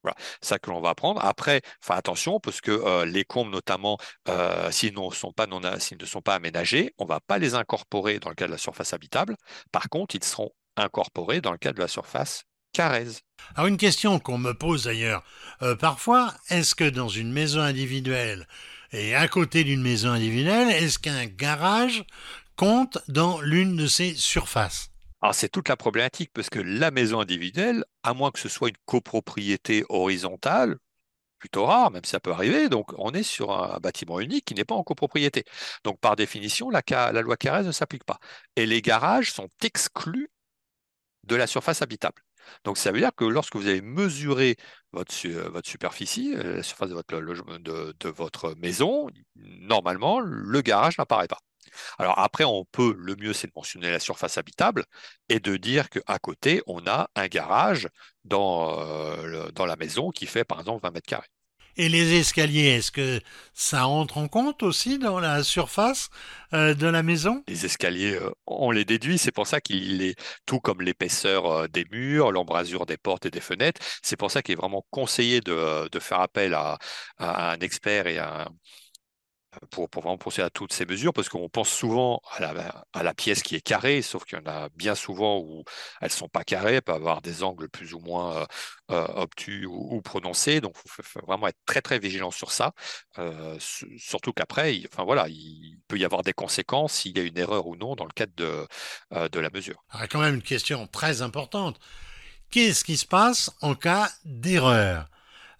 Voilà, 0.03 0.17
ça 0.41 0.59
que 0.59 0.69
l'on 0.71 0.81
va 0.81 0.93
prendre. 0.93 1.23
Après, 1.23 1.61
attention 1.87 2.41
parce 2.41 2.59
que 2.59 2.71
euh, 2.71 3.05
les 3.05 3.23
combes, 3.23 3.49
notamment, 3.49 3.97
euh, 4.27 4.69
s'ils, 4.71 4.93
ne 4.93 5.09
sont 5.11 5.31
pas 5.31 5.47
s'ils 5.79 5.97
ne 5.97 6.05
sont 6.05 6.21
pas 6.21 6.35
aménagés, 6.35 6.93
on 6.97 7.05
ne 7.05 7.09
va 7.09 7.21
pas 7.21 7.37
les 7.37 7.55
incorporer 7.55 8.19
dans 8.19 8.29
le 8.29 8.35
cas 8.35 8.47
de 8.47 8.51
la 8.51 8.57
surface 8.57 8.91
habitable. 8.91 9.37
Par 9.71 9.87
contre, 9.87 10.15
ils 10.15 10.23
seront 10.23 10.51
incorporés 10.75 11.39
dans 11.39 11.53
le 11.53 11.57
cas 11.57 11.71
de 11.71 11.79
la 11.79 11.87
surface 11.87 12.43
alors 13.55 13.67
une 13.67 13.77
question 13.77 14.19
qu'on 14.19 14.37
me 14.37 14.53
pose 14.53 14.83
d'ailleurs 14.83 15.23
euh, 15.61 15.75
parfois, 15.75 16.33
est-ce 16.49 16.75
que 16.75 16.87
dans 16.87 17.09
une 17.09 17.31
maison 17.31 17.61
individuelle 17.61 18.47
et 18.91 19.15
à 19.15 19.27
côté 19.27 19.63
d'une 19.63 19.81
maison 19.81 20.11
individuelle, 20.11 20.69
est-ce 20.69 20.99
qu'un 20.99 21.25
garage 21.25 22.05
compte 22.55 22.99
dans 23.07 23.41
l'une 23.41 23.75
de 23.75 23.87
ces 23.87 24.13
surfaces? 24.15 24.89
Alors 25.21 25.33
c'est 25.35 25.49
toute 25.49 25.67
la 25.67 25.75
problématique 25.75 26.31
parce 26.33 26.49
que 26.49 26.59
la 26.59 26.91
maison 26.91 27.19
individuelle, 27.19 27.83
à 28.03 28.13
moins 28.13 28.31
que 28.31 28.39
ce 28.39 28.49
soit 28.49 28.69
une 28.69 28.77
copropriété 28.85 29.83
horizontale, 29.89 30.77
plutôt 31.39 31.65
rare, 31.65 31.91
même 31.91 32.03
si 32.03 32.11
ça 32.11 32.19
peut 32.19 32.31
arriver, 32.31 32.69
donc 32.69 32.93
on 32.97 33.11
est 33.11 33.23
sur 33.23 33.51
un 33.51 33.79
bâtiment 33.79 34.19
unique 34.19 34.45
qui 34.45 34.53
n'est 34.55 34.65
pas 34.65 34.75
en 34.75 34.83
copropriété. 34.83 35.43
Donc 35.83 35.99
par 35.99 36.15
définition, 36.15 36.69
la, 36.69 36.81
la 36.89 37.21
loi 37.21 37.37
Carrez 37.37 37.63
ne 37.63 37.71
s'applique 37.71 38.03
pas. 38.03 38.19
Et 38.55 38.65
les 38.65 38.81
garages 38.81 39.31
sont 39.33 39.49
exclus 39.63 40.29
de 41.23 41.35
la 41.35 41.47
surface 41.47 41.81
habitable. 41.81 42.21
Donc 42.63 42.77
ça 42.77 42.91
veut 42.91 42.99
dire 42.99 43.11
que 43.15 43.25
lorsque 43.25 43.55
vous 43.55 43.67
avez 43.67 43.81
mesuré 43.81 44.57
votre, 44.91 45.13
votre 45.49 45.69
superficie, 45.69 46.33
euh, 46.35 46.57
la 46.57 46.63
surface 46.63 46.89
de 46.89 46.93
votre, 46.95 47.19
de, 47.19 48.09
votre 48.09 48.55
maison, 48.55 49.07
normalement, 49.35 50.19
le 50.19 50.61
garage 50.61 50.97
n'apparaît 50.97 51.27
pas. 51.27 51.39
Alors 51.99 52.17
après, 52.19 52.43
on 52.43 52.65
peut, 52.65 52.95
le 52.97 53.15
mieux, 53.15 53.33
c'est 53.33 53.47
de 53.47 53.53
mentionner 53.55 53.91
la 53.91 53.99
surface 53.99 54.37
habitable 54.37 54.85
et 55.29 55.39
de 55.39 55.57
dire 55.57 55.89
qu'à 55.89 56.19
côté, 56.19 56.61
on 56.67 56.87
a 56.87 57.09
un 57.15 57.27
garage 57.27 57.87
dans, 58.23 58.79
euh, 58.79 59.49
dans 59.51 59.65
la 59.65 59.75
maison 59.75 60.11
qui 60.11 60.25
fait 60.27 60.43
par 60.43 60.59
exemple 60.59 60.81
20 60.83 60.91
mètres 60.91 61.07
carrés. 61.07 61.27
Et 61.79 61.89
les 61.89 62.15
escaliers, 62.15 62.69
est-ce 62.77 62.91
que 62.91 63.21
ça 63.53 63.87
entre 63.87 64.17
en 64.17 64.27
compte 64.27 64.63
aussi 64.63 64.97
dans 64.97 65.19
la 65.19 65.43
surface 65.43 66.09
euh, 66.53 66.73
de 66.73 66.87
la 66.87 67.03
maison? 67.03 67.43
Les 67.47 67.65
escaliers, 67.65 68.15
euh, 68.15 68.31
on 68.47 68.71
les 68.71 68.83
déduit, 68.83 69.19
c'est 69.19 69.31
pour 69.31 69.45
ça 69.45 69.61
qu'il 69.61 70.01
est 70.01 70.15
tout 70.47 70.59
comme 70.59 70.81
l'épaisseur 70.81 71.45
euh, 71.45 71.67
des 71.67 71.85
murs, 71.91 72.31
l'embrasure 72.31 72.87
des 72.87 72.97
portes 72.97 73.27
et 73.27 73.29
des 73.29 73.41
fenêtres. 73.41 73.79
C'est 74.01 74.15
pour 74.17 74.31
ça 74.31 74.41
qu'il 74.41 74.53
est 74.53 74.55
vraiment 74.55 74.87
conseillé 74.89 75.39
de, 75.39 75.87
faire 75.99 76.19
appel 76.19 76.55
à, 76.55 76.79
un 77.19 77.59
expert 77.59 78.07
et 78.07 78.17
à 78.17 78.49
pour, 79.71 79.89
vraiment 79.93 80.17
penser 80.17 80.41
à 80.41 80.49
toutes 80.49 80.73
ces 80.73 80.85
mesures, 80.85 81.13
parce 81.13 81.29
qu'on 81.29 81.49
pense 81.49 81.69
souvent 81.69 82.21
à 82.31 83.03
la, 83.03 83.13
pièce 83.13 83.41
qui 83.41 83.55
est 83.55 83.61
carrée, 83.61 84.01
sauf 84.01 84.25
qu'il 84.25 84.37
y 84.37 84.41
en 84.41 84.45
a 84.45 84.69
bien 84.75 84.95
souvent 84.95 85.39
où 85.39 85.63
elles 86.01 86.11
sont 86.11 86.29
pas 86.29 86.43
carrées, 86.43 86.75
elles 86.75 86.81
peuvent 86.81 86.95
avoir 86.95 87.21
des 87.21 87.43
angles 87.43 87.69
plus 87.69 87.93
ou 87.93 87.99
moins 87.99 88.45
obtus 88.89 89.65
ou, 89.65 90.01
prononcés, 90.01 90.61
donc 90.61 90.75
il 90.85 91.03
faut, 91.03 91.25
vraiment 91.25 91.47
être 91.47 91.57
très 91.65 91.81
très 91.81 91.99
vigilant 91.99 92.31
sur 92.31 92.51
ça, 92.51 92.73
surtout 93.59 94.33
qu'après, 94.33 94.81
enfin 94.91 95.03
voilà, 95.03 95.27
il 95.29 95.79
peut 95.87 95.97
y 95.97 96.05
avoir 96.05 96.23
des 96.23 96.33
conséquences 96.33 96.93
s'il 96.93 97.17
y 97.17 97.21
a 97.21 97.23
une 97.23 97.37
erreur 97.37 97.67
ou 97.67 97.75
non 97.75 97.95
dans 97.95 98.05
le 98.05 98.13
cadre 98.13 98.33
de, 98.35 98.67
de 99.27 99.39
la 99.39 99.49
mesure. 99.49 99.83
Alors, 99.89 100.07
quand 100.07 100.19
même 100.19 100.35
une 100.35 100.41
question 100.41 100.87
très 100.87 101.21
importante. 101.21 101.79
Qu'est-ce 102.49 102.85
qui 102.85 102.97
se 102.97 103.05
passe 103.05 103.51
en 103.61 103.75
cas 103.75 104.09
d'erreur? 104.23 105.09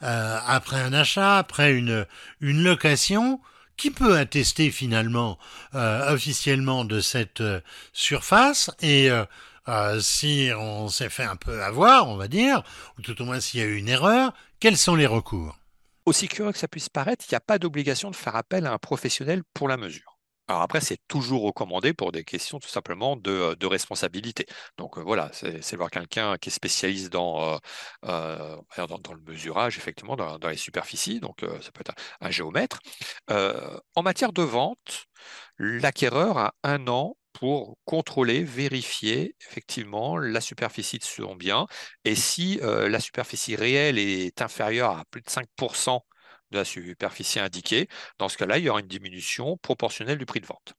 Euh, 0.03 0.39
après 0.45 0.79
un 0.79 0.93
achat, 0.93 1.37
après 1.37 1.73
une 1.73 2.05
location, 2.39 3.41
qui 3.77 3.91
peut 3.91 4.17
attester 4.17 4.71
finalement 4.71 5.37
euh, 5.75 6.13
officiellement 6.13 6.83
de 6.83 6.99
cette 6.99 7.41
euh, 7.41 7.61
surface 7.93 8.71
et 8.81 9.09
si 9.99 10.49
on 10.57 10.87
s'est 10.87 11.09
fait 11.09 11.25
un 11.25 11.35
peu 11.35 11.61
avoir, 11.61 12.07
on 12.07 12.15
va 12.15 12.29
dire, 12.29 12.63
ou 12.97 13.01
tout 13.01 13.21
au 13.21 13.25
moins 13.25 13.41
s'il 13.41 13.59
y 13.59 13.63
a 13.63 13.65
eu 13.65 13.75
une 13.75 13.89
erreur, 13.89 14.33
quels 14.61 14.77
sont 14.77 14.95
les 14.95 15.05
recours? 15.05 15.59
Aussi 16.05 16.29
curieux 16.29 16.53
que 16.53 16.57
ça 16.57 16.69
puisse 16.69 16.87
paraître, 16.87 17.25
il 17.27 17.33
n'y 17.33 17.37
a 17.37 17.41
pas 17.41 17.59
d'obligation 17.59 18.09
de 18.09 18.15
faire 18.15 18.37
appel 18.37 18.65
à 18.65 18.71
un 18.71 18.77
professionnel 18.77 19.43
pour 19.53 19.67
la 19.67 19.75
mesure. 19.75 20.16
Alors 20.47 20.61
après, 20.61 20.79
c'est 20.81 20.99
toujours 21.07 21.43
recommandé 21.43 21.93
pour 21.93 22.11
des 22.11 22.23
questions 22.23 22.59
tout 22.59 22.69
simplement 22.69 23.17
de, 23.17 23.65
responsabilité. 23.65 24.45
Donc 24.77 24.97
voilà, 24.97 25.29
c'est 25.33 25.75
voir 25.75 25.89
quelqu'un 25.89 26.37
qui 26.37 26.49
est 26.49 26.51
spécialiste 26.51 27.11
dans, 27.11 27.59
dans, 28.03 29.13
le 29.13 29.21
mesurage, 29.31 29.77
effectivement, 29.77 30.15
dans, 30.15 30.49
les 30.49 30.57
superficies. 30.57 31.19
Donc 31.19 31.41
ça 31.61 31.71
peut 31.71 31.81
être 31.81 31.93
un, 32.21 32.31
géomètre. 32.31 32.79
en 33.29 34.03
matière 34.03 34.31
de 34.33 34.41
vente, 34.41 35.05
l'acquéreur 35.59 36.37
a 36.37 36.53
un 36.63 36.87
an 36.87 37.17
pour 37.33 37.77
contrôler, 37.85 38.43
vérifier 38.43 39.35
effectivement 39.47 40.17
la 40.17 40.41
superficie 40.41 40.97
de 40.97 41.03
son 41.03 41.35
bien. 41.35 41.67
Et 42.05 42.15
si 42.15 42.59
la 42.61 42.99
superficie 42.99 43.55
réelle 43.55 43.99
est 43.99 44.41
inférieure 44.41 44.91
à 44.91 45.05
plus 45.11 45.21
de 45.21 45.29
5% 45.29 46.01
de 46.51 46.57
la 46.57 46.65
superficie 46.65 47.39
indiquée. 47.39 47.87
Dans 48.17 48.29
ce 48.29 48.37
cas-là, 48.37 48.57
il 48.57 48.65
y 48.65 48.69
aura 48.69 48.79
une 48.79 48.87
diminution 48.87 49.57
proportionnelle 49.57 50.17
du 50.17 50.25
prix 50.25 50.41
de 50.41 50.45
vente. 50.45 50.73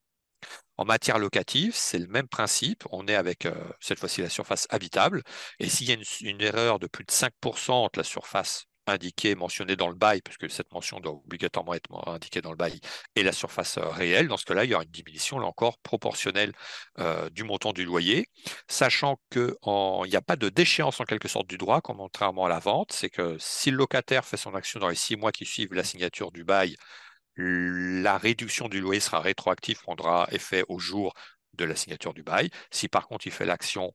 En 0.76 0.84
matière 0.84 1.18
locative, 1.18 1.74
c'est 1.74 1.98
le 1.98 2.06
même 2.06 2.28
principe. 2.28 2.84
On 2.90 3.08
est 3.08 3.16
avec 3.16 3.46
euh, 3.46 3.54
cette 3.80 3.98
fois-ci 3.98 4.22
la 4.22 4.28
surface 4.28 4.66
habitable. 4.70 5.22
Et 5.58 5.68
s'il 5.68 5.88
y 5.88 5.92
a 5.92 5.96
une, 6.22 6.40
erreur 6.40 6.78
de 6.78 6.86
plus 6.86 7.04
de 7.04 7.10
5% 7.10 7.72
entre 7.72 7.98
la 7.98 8.04
surface 8.04 8.67
indiquée, 8.88 9.34
mentionnée 9.34 9.76
dans 9.76 9.88
le 9.88 9.94
bail, 9.94 10.20
puisque 10.22 10.50
cette 10.50 10.72
mention 10.72 11.00
doit 11.00 11.12
obligatoirement 11.12 11.74
être 11.74 11.90
indiquée 12.08 12.40
dans 12.40 12.50
le 12.50 12.56
bail, 12.56 12.80
et 13.14 13.22
la 13.22 13.32
surface 13.32 13.78
euh, 13.78 13.88
réelle. 13.88 14.28
Dans 14.28 14.36
ce 14.36 14.44
cas-là, 14.44 14.64
il 14.64 14.70
y 14.70 14.74
aura 14.74 14.84
une 14.84 14.90
diminution, 14.90 15.38
là 15.38 15.46
encore, 15.46 15.78
proportionnelle 15.78 16.52
euh, 16.98 17.30
du 17.30 17.44
montant 17.44 17.72
du 17.72 17.84
loyer, 17.84 18.28
sachant 18.68 19.20
qu'il 19.30 19.54
n'y 20.06 20.16
a 20.16 20.22
pas 20.22 20.36
de 20.36 20.48
déchéance 20.48 21.00
en 21.00 21.04
quelque 21.04 21.28
sorte 21.28 21.46
du 21.46 21.58
droit, 21.58 21.80
contrairement 21.80 22.46
à 22.46 22.48
la 22.48 22.58
vente. 22.58 22.92
C'est 22.92 23.10
que 23.10 23.36
si 23.38 23.70
le 23.70 23.76
locataire 23.76 24.24
fait 24.24 24.36
son 24.36 24.54
action 24.54 24.80
dans 24.80 24.88
les 24.88 24.94
six 24.94 25.16
mois 25.16 25.32
qui 25.32 25.44
suivent 25.44 25.74
la 25.74 25.84
signature 25.84 26.32
du 26.32 26.44
bail, 26.44 26.76
la 27.36 28.18
réduction 28.18 28.68
du 28.68 28.80
loyer 28.80 29.00
sera 29.00 29.20
rétroactive, 29.20 29.80
prendra 29.80 30.26
effet 30.32 30.64
au 30.68 30.78
jour 30.78 31.14
de 31.54 31.64
la 31.64 31.76
signature 31.76 32.14
du 32.14 32.22
bail. 32.22 32.50
Si 32.70 32.88
par 32.88 33.06
contre 33.06 33.26
il 33.26 33.32
fait 33.32 33.46
l'action 33.46 33.94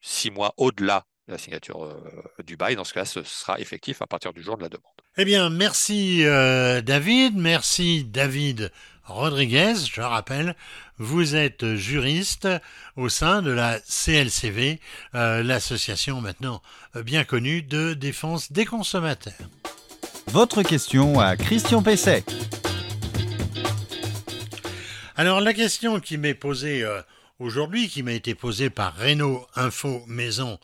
six 0.00 0.30
mois 0.30 0.54
au-delà 0.56 1.04
la 1.28 1.38
signature 1.38 1.84
euh, 1.84 2.42
du 2.44 2.56
bail. 2.56 2.76
Dans 2.76 2.84
ce 2.84 2.92
cas, 2.92 3.04
ce 3.04 3.22
sera 3.22 3.58
effectif 3.60 4.02
à 4.02 4.06
partir 4.06 4.32
du 4.32 4.42
jour 4.42 4.56
de 4.56 4.62
la 4.62 4.68
demande. 4.68 4.84
Eh 5.16 5.24
bien, 5.24 5.48
merci 5.48 6.24
euh, 6.24 6.80
David, 6.80 7.36
merci 7.36 8.04
David 8.04 8.70
Rodriguez. 9.04 9.74
Je 9.92 10.00
rappelle, 10.00 10.54
vous 10.98 11.34
êtes 11.34 11.74
juriste 11.74 12.48
au 12.96 13.08
sein 13.08 13.42
de 13.42 13.50
la 13.50 13.80
CLCV, 13.80 14.80
euh, 15.14 15.42
l'association 15.42 16.20
maintenant 16.20 16.62
bien 16.94 17.24
connue 17.24 17.62
de 17.62 17.94
défense 17.94 18.52
des 18.52 18.64
consommateurs. 18.64 19.34
Votre 20.28 20.62
question 20.62 21.20
à 21.20 21.36
Christian 21.36 21.82
Pesset. 21.82 22.24
Alors 25.16 25.40
la 25.40 25.54
question 25.54 26.00
qui 26.00 26.18
m'est 26.18 26.34
posée 26.34 26.84
aujourd'hui, 27.38 27.88
qui 27.88 28.02
m'a 28.02 28.12
été 28.12 28.34
posée 28.34 28.68
par 28.68 28.96
Renault 28.96 29.46
Info 29.54 30.02
Maison 30.08 30.58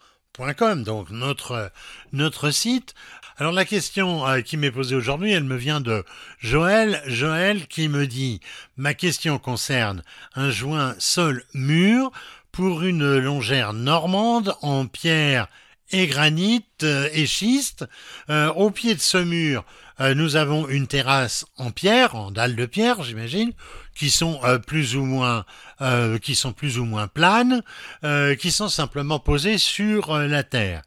donc 0.85 1.11
notre, 1.11 1.71
notre 2.13 2.51
site. 2.51 2.95
Alors 3.37 3.53
la 3.53 3.67
question 3.67 4.27
euh, 4.27 4.41
qui 4.41 4.57
m'est 4.57 4.71
posée 4.71 4.97
aujourd'hui, 4.97 5.33
elle 5.33 5.45
me 5.45 5.57
vient 5.57 5.81
de 5.81 6.05
Joël. 6.39 7.03
Joël 7.07 7.67
qui 7.67 7.89
me 7.89 8.07
dit, 8.07 8.41
ma 8.77 8.95
question 8.95 9.39
concerne 9.39 10.03
un 10.35 10.51
joint 10.51 10.95
sol-mur 10.99 12.11
pour 12.53 12.83
une 12.83 13.19
longère 13.19 13.75
normande 13.75 14.55
en 14.63 14.87
pierre 14.87 15.49
et 15.91 16.07
granit 16.07 16.65
euh, 16.83 17.09
et 17.13 17.27
schiste. 17.27 17.85
Euh, 18.31 18.51
au 18.55 18.71
pied 18.71 18.95
de 18.95 19.01
ce 19.01 19.19
mur, 19.19 19.65
nous 20.01 20.37
avons 20.37 20.67
une 20.69 20.87
terrasse 20.87 21.45
en 21.59 21.71
pierre, 21.71 22.15
en 22.15 22.31
dalle 22.31 22.57
de 22.57 22.67
pierre, 22.67 23.03
j'imagine, 23.03 23.53
qui 23.95 24.11
sont 24.11 24.41
euh, 24.45 24.59
plus 24.59 24.97
ou 24.97 25.05
moins 25.05 25.45
euh, 25.83 26.19
qui 26.19 26.35
sont 26.35 26.53
plus 26.53 26.79
ou 26.79 26.85
moins 26.85 27.07
planes, 27.07 27.63
euh, 28.03 28.35
qui 28.35 28.51
sont 28.51 28.69
simplement 28.69 29.19
posées 29.19 29.59
sur 29.59 30.17
la 30.17 30.43
terre. 30.43 30.83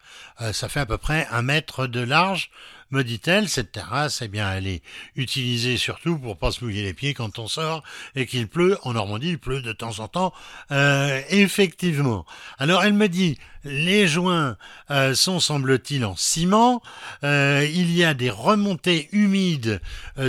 ça 0.52 0.68
fait 0.68 0.80
à 0.80 0.86
peu 0.86 0.98
près 0.98 1.28
un 1.32 1.44
mètre 1.44 1.88
de 1.88 2.00
large 2.00 2.50
me 2.94 3.04
dit-elle, 3.04 3.50
cette 3.50 3.72
terrasse, 3.72 4.22
eh 4.22 4.28
bien, 4.28 4.54
elle 4.54 4.68
est 4.68 4.84
utilisée 5.16 5.78
surtout 5.78 6.18
pour 6.18 6.38
pas 6.38 6.52
se 6.52 6.64
mouiller 6.64 6.84
les 6.84 6.94
pieds 6.94 7.14
quand 7.14 7.40
on 7.40 7.48
sort 7.48 7.84
et 8.16 8.26
qu'il 8.26 8.48
pleut. 8.48 8.78
En 8.84 8.94
Normandie, 8.94 9.30
il 9.30 9.40
pleut 9.40 9.62
de 9.62 9.74
temps 9.74 10.00
en 10.00 10.08
temps, 10.08 10.32
euh, 10.72 11.22
effectivement. 11.30 12.26
Alors, 12.60 12.84
elle 12.84 12.94
me 12.94 13.10
dit, 13.10 13.38
les 13.64 14.08
joints 14.08 14.58
euh, 14.92 15.14
sont, 15.14 15.40
semble-t-il, 15.40 16.06
en 16.06 16.16
ciment. 16.16 16.82
Euh, 17.24 17.68
il 17.74 17.96
y 17.96 18.04
a 18.04 18.14
des 18.14 18.30
remontées 18.30 19.10
humides 19.12 19.82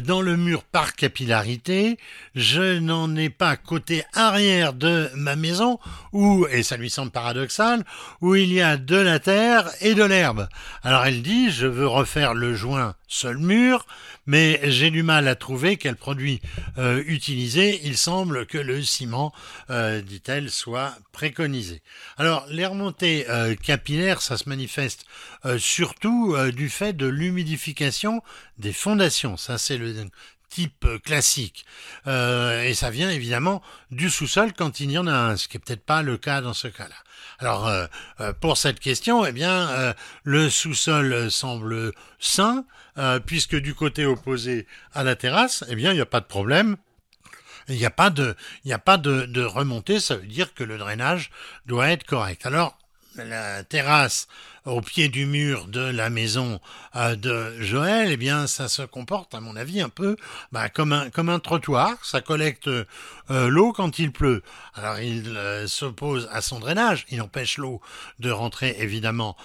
dans 0.04 0.22
le 0.22 0.36
mur 0.36 0.62
par 0.62 0.94
capillarité. 0.94 1.98
Je 2.34 2.78
n'en 2.78 3.14
ai 3.16 3.30
pas 3.30 3.56
côté 3.56 4.04
arrière 4.14 4.72
de 4.72 5.10
ma 5.14 5.36
maison 5.36 5.78
où, 6.12 6.46
et 6.50 6.62
ça 6.62 6.76
lui 6.76 6.90
semble 6.90 7.10
paradoxal, 7.10 7.84
où 8.20 8.34
il 8.34 8.52
y 8.52 8.60
a 8.60 8.76
de 8.76 8.96
la 8.96 9.18
terre 9.18 9.70
et 9.80 9.94
de 9.94 10.04
l'herbe. 10.04 10.48
Alors 10.82 11.04
elle 11.04 11.22
dit, 11.22 11.50
je 11.50 11.66
veux 11.66 11.86
refaire 11.86 12.34
le 12.34 12.54
joint 12.54 12.94
seul 13.14 13.38
mur, 13.38 13.86
mais 14.26 14.60
j'ai 14.64 14.90
du 14.90 15.02
mal 15.02 15.28
à 15.28 15.36
trouver 15.36 15.76
quel 15.76 15.96
produit 15.96 16.40
euh, 16.78 17.02
utiliser. 17.06 17.80
Il 17.84 17.96
semble 17.96 18.46
que 18.46 18.58
le 18.58 18.82
ciment, 18.82 19.32
euh, 19.70 20.00
dit-elle, 20.00 20.50
soit 20.50 20.96
préconisé. 21.12 21.82
Alors, 22.16 22.44
les 22.50 22.66
remontées 22.66 23.26
euh, 23.30 23.54
capillaires, 23.54 24.20
ça 24.20 24.36
se 24.36 24.48
manifeste 24.48 25.06
surtout 25.58 26.34
du 26.52 26.70
fait 26.70 26.94
de 26.94 27.06
l'humidification 27.06 28.22
des 28.58 28.72
fondations. 28.72 29.36
Ça, 29.36 29.58
c'est 29.58 29.76
le 29.76 29.94
type 30.48 30.86
classique. 31.04 31.66
et 32.06 32.74
ça 32.74 32.90
vient 32.90 33.10
évidemment 33.10 33.62
du 33.90 34.08
sous-sol 34.08 34.54
quand 34.54 34.80
il 34.80 34.90
y 34.90 34.96
en 34.96 35.06
a 35.06 35.12
un, 35.12 35.36
ce 35.36 35.48
qui 35.48 35.58
est 35.58 35.60
peut-être 35.60 35.84
pas 35.84 36.02
le 36.02 36.16
cas 36.16 36.40
dans 36.40 36.54
ce 36.54 36.68
cas-là. 36.68 36.96
Alors, 37.44 37.68
euh, 37.68 37.86
euh, 38.20 38.32
pour 38.32 38.56
cette 38.56 38.80
question, 38.80 39.26
eh 39.26 39.32
bien, 39.32 39.68
euh, 39.68 39.92
le 40.22 40.48
sous-sol 40.48 41.30
semble 41.30 41.92
sain, 42.18 42.64
puisque 43.26 43.56
du 43.56 43.74
côté 43.74 44.06
opposé 44.06 44.66
à 44.94 45.04
la 45.04 45.14
terrasse, 45.14 45.62
eh 45.68 45.74
bien, 45.74 45.90
il 45.92 45.96
n'y 45.96 46.00
a 46.00 46.06
pas 46.06 46.20
de 46.20 46.24
problème. 46.24 46.78
Il 47.68 47.76
n'y 47.76 47.84
a 47.84 47.90
pas 47.90 48.08
de, 48.08 48.34
il 48.64 48.72
a 48.72 48.78
pas 48.78 48.96
de 48.96 49.44
remontée, 49.44 50.00
ça 50.00 50.16
veut 50.16 50.26
dire 50.26 50.54
que 50.54 50.64
le 50.64 50.78
drainage 50.78 51.30
doit 51.66 51.90
être 51.90 52.04
correct. 52.04 52.46
Alors, 52.46 52.78
la 53.16 53.62
terrasse 53.62 54.26
au 54.64 54.80
pied 54.80 55.08
du 55.08 55.26
mur 55.26 55.66
de 55.66 55.80
la 55.80 56.08
maison 56.08 56.60
euh, 56.96 57.16
de 57.16 57.60
Joël, 57.60 58.08
eh 58.10 58.16
bien, 58.16 58.46
ça 58.46 58.68
se 58.68 58.82
comporte, 58.82 59.34
à 59.34 59.40
mon 59.40 59.56
avis, 59.56 59.80
un 59.80 59.88
peu 59.88 60.16
bah, 60.52 60.68
comme 60.68 60.92
un 60.92 61.10
comme 61.10 61.28
un 61.28 61.38
trottoir. 61.38 61.96
Ça 62.02 62.20
collecte 62.20 62.68
euh, 62.68 62.84
l'eau 63.28 63.72
quand 63.72 63.98
il 63.98 64.10
pleut. 64.10 64.42
Alors, 64.74 64.98
il 65.00 65.36
euh, 65.36 65.66
s'oppose 65.66 66.28
à 66.32 66.40
son 66.40 66.60
drainage. 66.60 67.04
Il 67.10 67.20
empêche 67.20 67.58
l'eau 67.58 67.80
de 68.18 68.30
rentrer 68.30 68.76
évidemment 68.78 69.36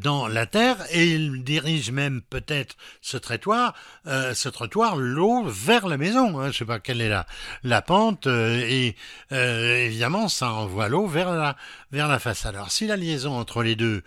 dans 0.00 0.26
la 0.28 0.46
terre 0.46 0.76
et 0.90 1.06
il 1.06 1.44
dirige 1.44 1.90
même 1.90 2.22
peut-être 2.22 2.76
ce 3.00 3.16
trottoir, 3.16 3.74
ce 4.04 4.48
trottoir, 4.48 4.96
l'eau 4.96 5.44
vers 5.46 5.86
la 5.86 5.96
maison. 5.96 6.40
Hein. 6.40 6.50
Je 6.50 6.58
sais 6.58 6.64
pas 6.64 6.78
quelle 6.78 7.00
est 7.00 7.08
la 7.08 7.26
la 7.62 7.82
pente 7.82 8.26
et 8.26 8.96
évidemment, 9.30 10.28
ça 10.28 10.52
envoie 10.52 10.88
l'eau 10.88 11.06
vers 11.06 11.32
la 11.32 11.56
vers 11.92 12.08
la 12.08 12.18
façade. 12.18 12.54
Alors, 12.54 12.70
si 12.70 12.86
la 12.86 12.96
liaison 12.96 13.38
entre 13.38 13.62
les 13.62 13.76
deux 13.76 14.02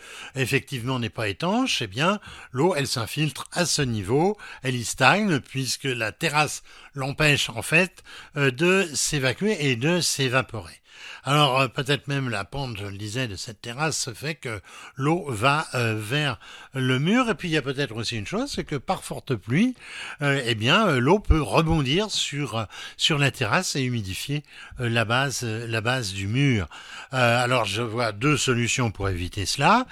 effectivement 0.50 0.98
n'est 0.98 1.12
pas 1.12 1.30
étanche, 1.30 1.84
eh 1.84 1.88
bien 1.88 2.20
l'eau 2.52 2.74
elle 2.76 2.88
s'infiltre 2.88 3.46
à 3.52 3.68
ce 3.68 3.84
niveau, 3.84 4.36
elle 4.64 4.76
y 4.76 4.84
stagne 4.84 5.40
puisque 5.40 5.84
la 5.84 6.12
terrasse 6.12 6.64
l'empêche 6.96 7.52
en 7.52 7.62
fait 7.62 8.04
euh, 8.36 8.50
de 8.50 8.90
s'évacuer 8.96 9.70
et 9.70 9.76
de 9.76 10.02
s'évaporer. 10.02 10.82
Alors 11.24 11.60
euh, 11.60 11.68
peut-être 11.68 12.08
même 12.08 12.30
la 12.30 12.46
pente, 12.46 12.78
je 12.78 12.86
le 12.86 12.98
disais, 12.98 13.28
de 13.28 13.36
cette 13.36 13.62
terrasse 13.62 14.12
fait 14.14 14.36
que 14.36 14.62
l'eau 14.96 15.26
va 15.30 15.68
euh, 15.74 15.96
vers 15.98 16.40
le 16.74 17.00
mur. 17.00 17.30
Et 17.30 17.36
puis 17.36 17.50
il 17.50 17.52
y 17.52 17.58
a 17.58 17.62
peut-être 17.62 17.96
aussi 17.96 18.18
une 18.18 18.28
chose, 18.28 18.52
c'est 18.52 18.64
que 18.64 18.76
par 18.76 19.04
forte 19.04 19.36
pluie, 19.36 19.76
euh, 20.22 20.42
eh 20.46 20.56
bien 20.56 20.96
l'eau 20.98 21.20
peut 21.20 21.42
rebondir 21.42 22.10
sur 22.12 22.66
sur 22.98 23.18
la 23.18 23.32
terrasse 23.32 23.76
et 23.76 23.82
humidifier 23.82 24.44
la 24.80 25.06
base 25.06 25.44
la 25.44 25.82
base 25.82 26.14
du 26.14 26.28
mur. 26.28 26.68
alors 27.12 27.66
je 27.66 27.82
vois 27.82 28.12
deux 28.12 28.38
solutions 28.38 28.92
pour 28.92 29.10
éviter 29.10 29.46
cela 29.46 29.86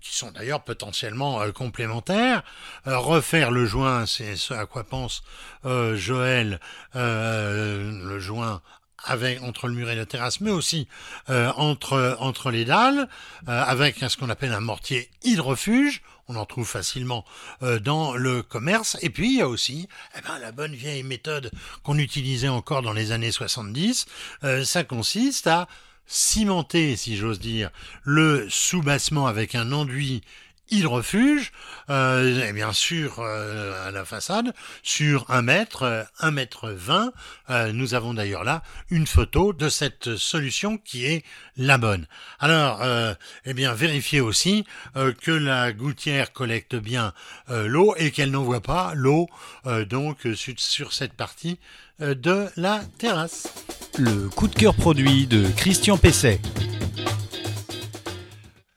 qui 0.00 0.14
sont 0.14 0.30
d'ailleurs 0.30 0.62
potentiellement 0.62 1.40
complémentaires. 1.52 2.42
refaire 2.84 3.50
le 3.50 3.66
joint, 3.66 4.06
c'est 4.06 4.36
ce 4.36 4.54
à 4.54 4.66
quoi 4.66 4.84
pense 4.84 5.22
Joël, 5.64 6.60
le 6.94 8.18
joint 8.18 8.62
avec 9.04 9.42
entre 9.42 9.68
le 9.68 9.74
mur 9.74 9.90
et 9.90 9.96
la 9.96 10.06
terrasse, 10.06 10.40
mais 10.40 10.50
aussi 10.50 10.88
euh, 11.30 11.52
entre 11.56 12.16
entre 12.20 12.50
les 12.50 12.64
dalles, 12.64 13.08
euh, 13.48 13.62
avec 13.62 13.98
ce 13.98 14.16
qu'on 14.16 14.30
appelle 14.30 14.52
un 14.52 14.60
mortier 14.60 15.10
hydrofuge. 15.22 16.02
On 16.28 16.34
en 16.34 16.44
trouve 16.44 16.66
facilement 16.66 17.24
euh, 17.62 17.78
dans 17.78 18.16
le 18.16 18.42
commerce. 18.42 18.96
Et 19.00 19.10
puis 19.10 19.28
il 19.28 19.38
y 19.38 19.42
a 19.42 19.48
aussi 19.48 19.88
eh 20.18 20.20
ben, 20.22 20.38
la 20.40 20.50
bonne 20.50 20.74
vieille 20.74 21.04
méthode 21.04 21.52
qu'on 21.84 21.98
utilisait 21.98 22.48
encore 22.48 22.82
dans 22.82 22.92
les 22.92 23.12
années 23.12 23.30
70. 23.30 24.06
ça 24.64 24.84
consiste 24.84 25.46
à 25.46 25.68
cimenter, 26.06 26.96
si 26.96 27.16
j'ose 27.16 27.40
dire, 27.40 27.70
le 28.04 28.48
soubassement 28.48 29.26
avec 29.26 29.54
un 29.54 29.72
enduit 29.72 30.22
il 30.70 30.86
refuge, 30.86 31.52
euh, 31.90 32.48
et 32.48 32.52
bien 32.52 32.72
sûr 32.72 33.20
euh, 33.20 33.88
à 33.88 33.90
la 33.90 34.04
façade, 34.04 34.52
sur 34.82 35.30
un 35.30 35.42
mètre, 35.42 35.82
euh, 35.82 36.02
un 36.20 36.30
mètre 36.30 36.70
vingt. 36.70 37.12
Nous 37.72 37.94
avons 37.94 38.14
d'ailleurs 38.14 38.44
là 38.44 38.62
une 38.90 39.06
photo 39.06 39.52
de 39.52 39.68
cette 39.68 40.16
solution 40.16 40.78
qui 40.78 41.06
est 41.06 41.24
la 41.56 41.78
bonne. 41.78 42.06
Alors, 42.40 42.82
eh 43.44 43.54
bien, 43.54 43.72
vérifiez 43.72 44.20
aussi 44.20 44.64
que 44.94 45.30
la 45.30 45.72
gouttière 45.72 46.32
collecte 46.32 46.74
bien 46.74 47.12
l'eau 47.48 47.94
et 47.96 48.10
qu'elle 48.10 48.32
n'envoie 48.32 48.60
pas 48.60 48.92
l'eau 48.94 49.28
donc 49.88 50.26
sur 50.56 50.92
cette 50.92 51.12
partie 51.12 51.58
de 52.00 52.48
la 52.56 52.82
terrasse. 52.98 53.48
Le 53.96 54.28
coup 54.28 54.48
de 54.48 54.54
cœur 54.54 54.74
produit 54.74 55.26
de 55.26 55.48
Christian 55.56 55.96
Pesset. 55.96 56.40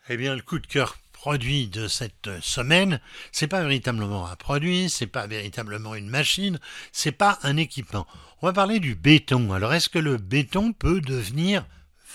Eh 0.09 0.17
bien, 0.17 0.35
le 0.35 0.41
coup 0.41 0.59
de 0.59 0.67
cœur 0.67 0.97
produit 1.19 1.67
de 1.67 1.89
cette 1.89 2.39
semaine, 2.39 3.01
c'est 3.33 3.47
pas 3.47 3.61
véritablement 3.61 4.25
un 4.25 4.37
produit, 4.37 4.89
c'est 4.89 5.05
pas 5.05 5.27
véritablement 5.27 5.93
une 5.93 6.07
machine, 6.07 6.59
c'est 6.93 7.11
pas 7.11 7.39
un 7.43 7.57
équipement. 7.57 8.07
On 8.41 8.47
va 8.47 8.53
parler 8.53 8.79
du 8.79 8.95
béton. 8.95 9.51
Alors 9.51 9.73
est-ce 9.73 9.89
que 9.89 9.99
le 9.99 10.15
béton 10.15 10.71
peut 10.71 11.01
devenir 11.01 11.65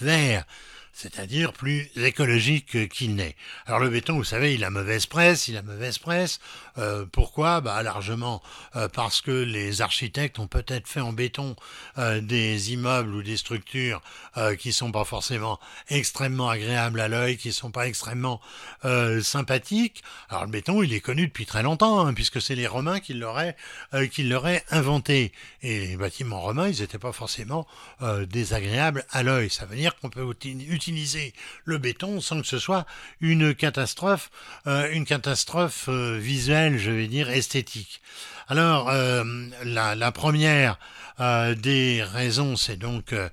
vert? 0.00 0.46
C'est-à-dire 0.94 1.52
plus 1.52 1.90
écologique 1.96 2.88
qu'il 2.88 3.16
n'est. 3.16 3.34
Alors 3.66 3.80
le 3.80 3.90
béton, 3.90 4.14
vous 4.14 4.24
savez, 4.24 4.54
il 4.54 4.62
a 4.62 4.70
mauvaise 4.70 5.06
presse, 5.06 5.48
il 5.48 5.56
a 5.56 5.62
mauvaise 5.62 5.98
presse. 5.98 6.38
Euh, 6.78 7.04
pourquoi? 7.10 7.60
Bah 7.60 7.82
largement 7.82 8.42
euh, 8.76 8.88
parce 8.88 9.20
que 9.20 9.32
les 9.32 9.82
architectes 9.82 10.38
ont 10.38 10.46
peut-être 10.46 10.86
fait 10.86 11.00
en 11.00 11.12
béton 11.12 11.56
euh, 11.98 12.20
des 12.20 12.72
immeubles 12.72 13.12
ou 13.12 13.22
des 13.22 13.36
structures 13.36 14.00
qui 14.58 14.72
sont 14.72 14.90
pas 14.90 15.04
forcément 15.04 15.60
extrêmement 15.88 16.48
agréables 16.48 17.00
à 17.00 17.06
l'œil, 17.06 17.36
qui 17.36 17.52
sont 17.52 17.70
pas 17.70 17.86
extrêmement 17.86 18.40
sympathiques. 19.22 20.02
Alors 20.28 20.44
le 20.44 20.50
béton, 20.50 20.82
il 20.82 20.92
est 20.92 21.00
connu 21.00 21.28
depuis 21.28 21.46
très 21.46 21.62
longtemps, 21.62 22.04
hein, 22.04 22.14
puisque 22.14 22.42
c'est 22.42 22.54
les 22.54 22.66
Romains 22.66 22.98
qui 22.98 23.14
l'auraient 23.14 23.56
qui 24.10 24.24
l'auraient 24.24 24.64
inventé. 24.70 25.32
Et 25.62 25.86
les 25.86 25.96
bâtiments 25.96 26.40
romains, 26.40 26.68
ils 26.68 26.80
n'étaient 26.80 26.98
pas 26.98 27.12
forcément 27.12 27.66
désagréables 28.28 29.04
à 29.10 29.22
l'œil. 29.22 29.50
Ça 29.50 29.66
veut 29.66 29.76
dire 29.76 29.94
qu'on 29.96 30.10
peut 30.10 30.28
utiliser 30.68 30.84
le 31.64 31.79
béton 31.79 32.21
sans 32.21 32.41
que 32.41 32.47
ce 32.47 32.59
soit 32.59 32.87
une 33.21 33.55
catastrophe, 33.55 34.31
euh, 34.67 34.91
une 34.93 35.05
catastrophe 35.05 35.88
euh, 35.88 36.19
visuelle, 36.19 36.79
je 36.79 36.91
vais 36.91 37.07
dire 37.07 37.31
esthétique. 37.31 38.00
Alors 38.48 38.90
euh, 38.90 39.24
la, 39.64 40.12
première 40.12 40.78
euh, 41.18 41.54
des 41.54 42.02
raisons, 42.02 42.56
c'est 42.56 42.76
donc 42.76 43.14
euh, 43.14 43.28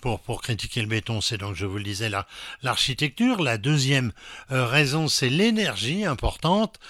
pour 0.00 0.18
pour 0.20 0.42
critiquer 0.42 0.80
le 0.80 0.88
béton, 0.88 1.20
c'est 1.20 1.38
donc 1.38 1.54
je 1.54 1.64
vous 1.64 1.78
le 1.78 1.84
disais 1.84 2.08
la 2.08 2.26
l'architecture. 2.62 3.40
La 3.40 3.56
deuxième 3.56 4.12
raison, 4.50 5.06
c'est 5.06 5.28
l'énergie 5.28 6.04
importante 6.04 6.80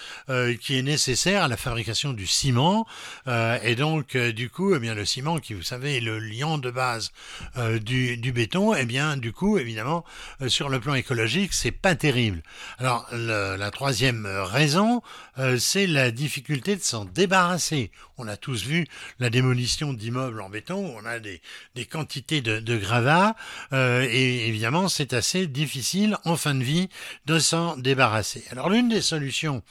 qui 0.60 0.78
est 0.78 0.82
nécessaire 0.82 1.44
à 1.44 1.48
la 1.48 1.56
fabrication 1.56 2.12
du 2.12 2.26
ciment. 2.26 2.86
et 3.26 3.74
donc 3.74 4.16
du 4.16 4.48
coup, 4.48 4.74
eh 4.74 4.78
bien 4.78 4.94
le 4.94 5.04
ciment, 5.04 5.38
qui 5.38 5.54
vous 5.54 5.62
savez 5.62 5.96
est 5.96 6.00
le 6.00 6.18
liant 6.18 6.58
de 6.58 6.70
base 6.70 7.12
du, 7.82 8.16
du 8.16 8.32
béton, 8.32 8.74
eh 8.74 8.86
bien 8.86 9.16
du 9.16 9.32
coup 9.32 9.58
évidemment 9.58 10.04
sur 10.48 10.68
le 10.68 10.80
plan 10.80 10.94
écologique, 10.94 11.52
c'est 11.52 11.72
pas 11.72 11.94
terrible. 11.94 12.42
Alors 12.78 13.06
la 13.12 13.70
troisième 13.70 14.26
raison, 14.26 15.02
c'est 15.58 15.86
la 15.86 16.10
difficulté 16.10 16.76
de 16.76 16.82
s'en 16.82 17.04
débarrasser. 17.04 17.57
On 18.16 18.28
a 18.28 18.36
tous 18.36 18.64
vu 18.64 18.86
la 19.18 19.30
démolition 19.30 19.92
d'immeubles 19.92 20.40
en 20.40 20.48
béton, 20.48 20.94
on 20.96 21.04
a 21.04 21.18
des, 21.18 21.40
quantités 21.90 22.40
de, 22.40 22.76
gravats, 22.76 23.34
euh, 23.72 24.06
et 24.08 24.48
évidemment 24.48 24.88
c'est 24.88 25.12
assez 25.12 25.46
difficile 25.46 26.16
en 26.24 26.36
fin 26.36 26.54
de 26.54 26.64
vie 26.64 26.88
de 27.26 27.38
s'en 27.38 27.76
débarrasser. 27.76 28.44
Alors 28.50 28.70
l'une 28.70 28.88
des 28.88 29.02
solutions 29.02 29.62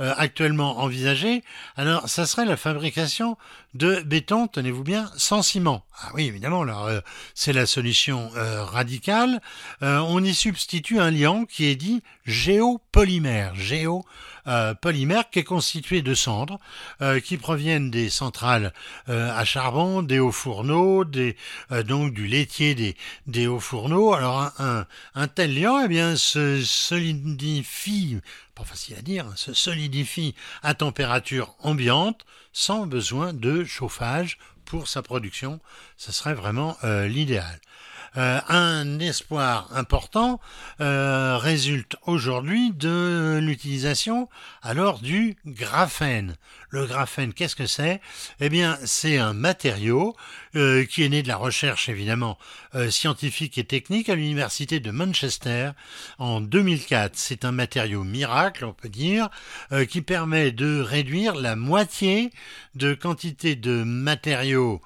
euh, 0.00 0.14
actuellement 0.16 0.78
envisagées, 0.80 1.42
alors 1.76 2.08
ça 2.08 2.26
serait 2.26 2.46
la 2.46 2.56
fabrication 2.56 3.36
de 3.74 4.00
béton, 4.02 4.48
tenez-vous 4.48 4.84
bien, 4.84 5.10
sans 5.16 5.42
ciment. 5.42 5.84
Ah 6.00 6.10
oui, 6.14 6.26
évidemment, 6.26 6.62
alors 6.62 6.86
euh, 6.86 7.00
c'est 7.34 7.52
la 7.52 7.66
solution 7.66 8.30
radicale. 8.34 9.40
on 9.80 10.22
y 10.22 10.34
substitue 10.34 11.00
un 11.00 11.10
liant 11.10 11.44
qui 11.44 11.66
est 11.66 11.76
dit 11.76 12.02
géopolymère, 12.24 13.54
géo 13.54 14.04
euh, 14.48 14.74
polymère 14.74 15.30
qui 15.30 15.38
est 15.38 15.44
constitué 15.44 16.02
de 16.02 16.14
cendres 16.14 16.58
euh, 17.00 17.20
qui 17.20 17.36
proviennent 17.36 17.92
des 17.92 18.10
centrales 18.10 18.72
euh, 19.08 19.30
à 19.30 19.44
charbon, 19.44 20.02
des 20.02 20.18
hauts 20.18 20.32
fourneaux, 20.32 21.04
donc 21.04 22.12
du 22.12 22.26
laitier 22.26 22.96
des, 23.28 23.46
hauts 23.46 23.60
fourneaux. 23.60 24.14
Alors 24.14 24.50
un, 24.58 24.84
un, 25.14 25.28
tel 25.28 25.54
liant 25.54 25.80
eh 25.84 25.86
bien, 25.86 26.16
se 26.16 26.60
solidifie, 26.60 28.18
pas 28.56 28.64
facile 28.64 28.96
à 28.98 29.02
dire, 29.02 29.26
hein, 29.26 29.34
se 29.36 29.54
solidifie 29.54 30.34
à 30.64 30.74
température 30.74 31.54
ambiante 31.60 32.26
sans 32.52 32.86
besoin 32.86 33.32
de 33.32 33.64
chauffage 33.64 34.38
pour 34.64 34.88
sa 34.88 35.02
production. 35.02 35.60
Ce 35.96 36.12
serait 36.12 36.34
vraiment 36.34 36.76
l'idéal. 36.82 37.60
Euh, 38.18 38.40
un 38.48 38.98
espoir 38.98 39.68
important 39.72 40.38
euh, 40.82 41.38
résulte 41.38 41.96
aujourd'hui 42.04 42.70
de 42.72 43.38
l'utilisation 43.40 44.28
alors 44.60 44.98
du 44.98 45.38
graphène. 45.46 46.36
Le 46.72 46.86
graphène, 46.86 47.32
qu'est-ce 47.32 47.54
que 47.54 47.66
c'est? 47.66 48.00
Eh 48.40 48.48
bien, 48.48 48.78
c'est 48.84 49.18
un 49.18 49.32
matériau 49.32 50.16
euh, 50.56 50.84
qui 50.84 51.02
est 51.02 51.08
né 51.08 51.22
de 51.22 51.28
la 51.28 51.36
recherche 51.36 51.88
évidemment 51.88 52.38
scientifique 52.88 53.58
et 53.58 53.64
technique 53.64 54.08
à 54.08 54.14
l'université 54.14 54.80
de 54.80 54.90
Manchester 54.90 55.72
en 56.18 56.40
2004. 56.40 57.12
C'est 57.16 57.44
un 57.44 57.52
matériau 57.52 58.02
miracle, 58.02 58.64
on 58.64 58.72
peut 58.72 58.88
dire, 58.88 59.28
qui 59.90 60.00
permet 60.00 60.52
de 60.52 60.80
réduire 60.80 61.34
la 61.34 61.54
moitié 61.54 62.32
de 62.74 62.94
quantité 62.94 63.56
de 63.56 63.82
matériaux 63.82 64.80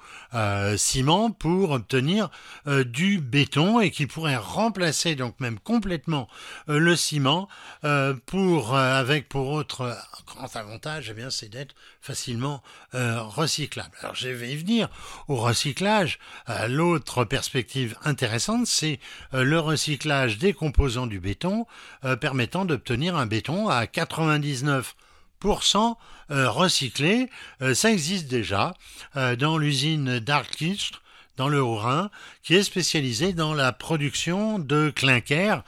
ciment 0.75 1.31
pour 1.31 1.71
obtenir 1.71 2.29
du 2.65 3.19
béton 3.19 3.79
et 3.79 3.89
qui 3.89 4.05
pourrait 4.05 4.35
remplacer 4.35 5.15
donc 5.15 5.39
même 5.39 5.59
complètement 5.59 6.27
euh, 6.69 6.79
le 6.79 6.95
ciment 6.95 7.47
euh, 7.83 8.13
pour 8.25 8.75
euh, 8.75 8.99
avec 8.99 9.29
pour 9.29 9.49
autre 9.49 9.97
grand 10.25 10.55
avantage 10.55 11.09
eh 11.09 11.13
bien 11.13 11.29
c'est 11.29 11.49
d'être 11.49 11.75
facilement 12.01 12.61
recyclable. 12.93 13.91
Alors 14.01 14.15
je 14.15 14.29
vais 14.29 14.51
y 14.51 14.55
venir 14.55 14.89
au 15.27 15.35
recyclage. 15.35 16.19
L'autre 16.67 17.25
perspective 17.25 17.97
intéressante 18.03 18.67
c'est 18.67 18.99
le 19.33 19.59
recyclage 19.59 20.37
des 20.37 20.53
composants 20.53 21.07
du 21.07 21.19
béton 21.19 21.65
permettant 22.21 22.65
d'obtenir 22.65 23.15
un 23.15 23.25
béton 23.25 23.67
à 23.67 23.85
99% 23.85 25.95
recyclé. 26.29 27.29
ça 27.73 27.91
existe 27.91 28.27
déjà 28.27 28.73
dans 29.15 29.57
l'usine 29.57 30.19
d'Arkistre 30.19 31.01
dans 31.37 31.47
le 31.47 31.61
Haut-Rhin, 31.61 32.09
qui 32.43 32.55
est 32.55 32.63
spécialisé 32.63 33.31
dans 33.31 33.53
la 33.53 33.71
production 33.71 34.59
de 34.59 34.91
clinker. 34.93 35.63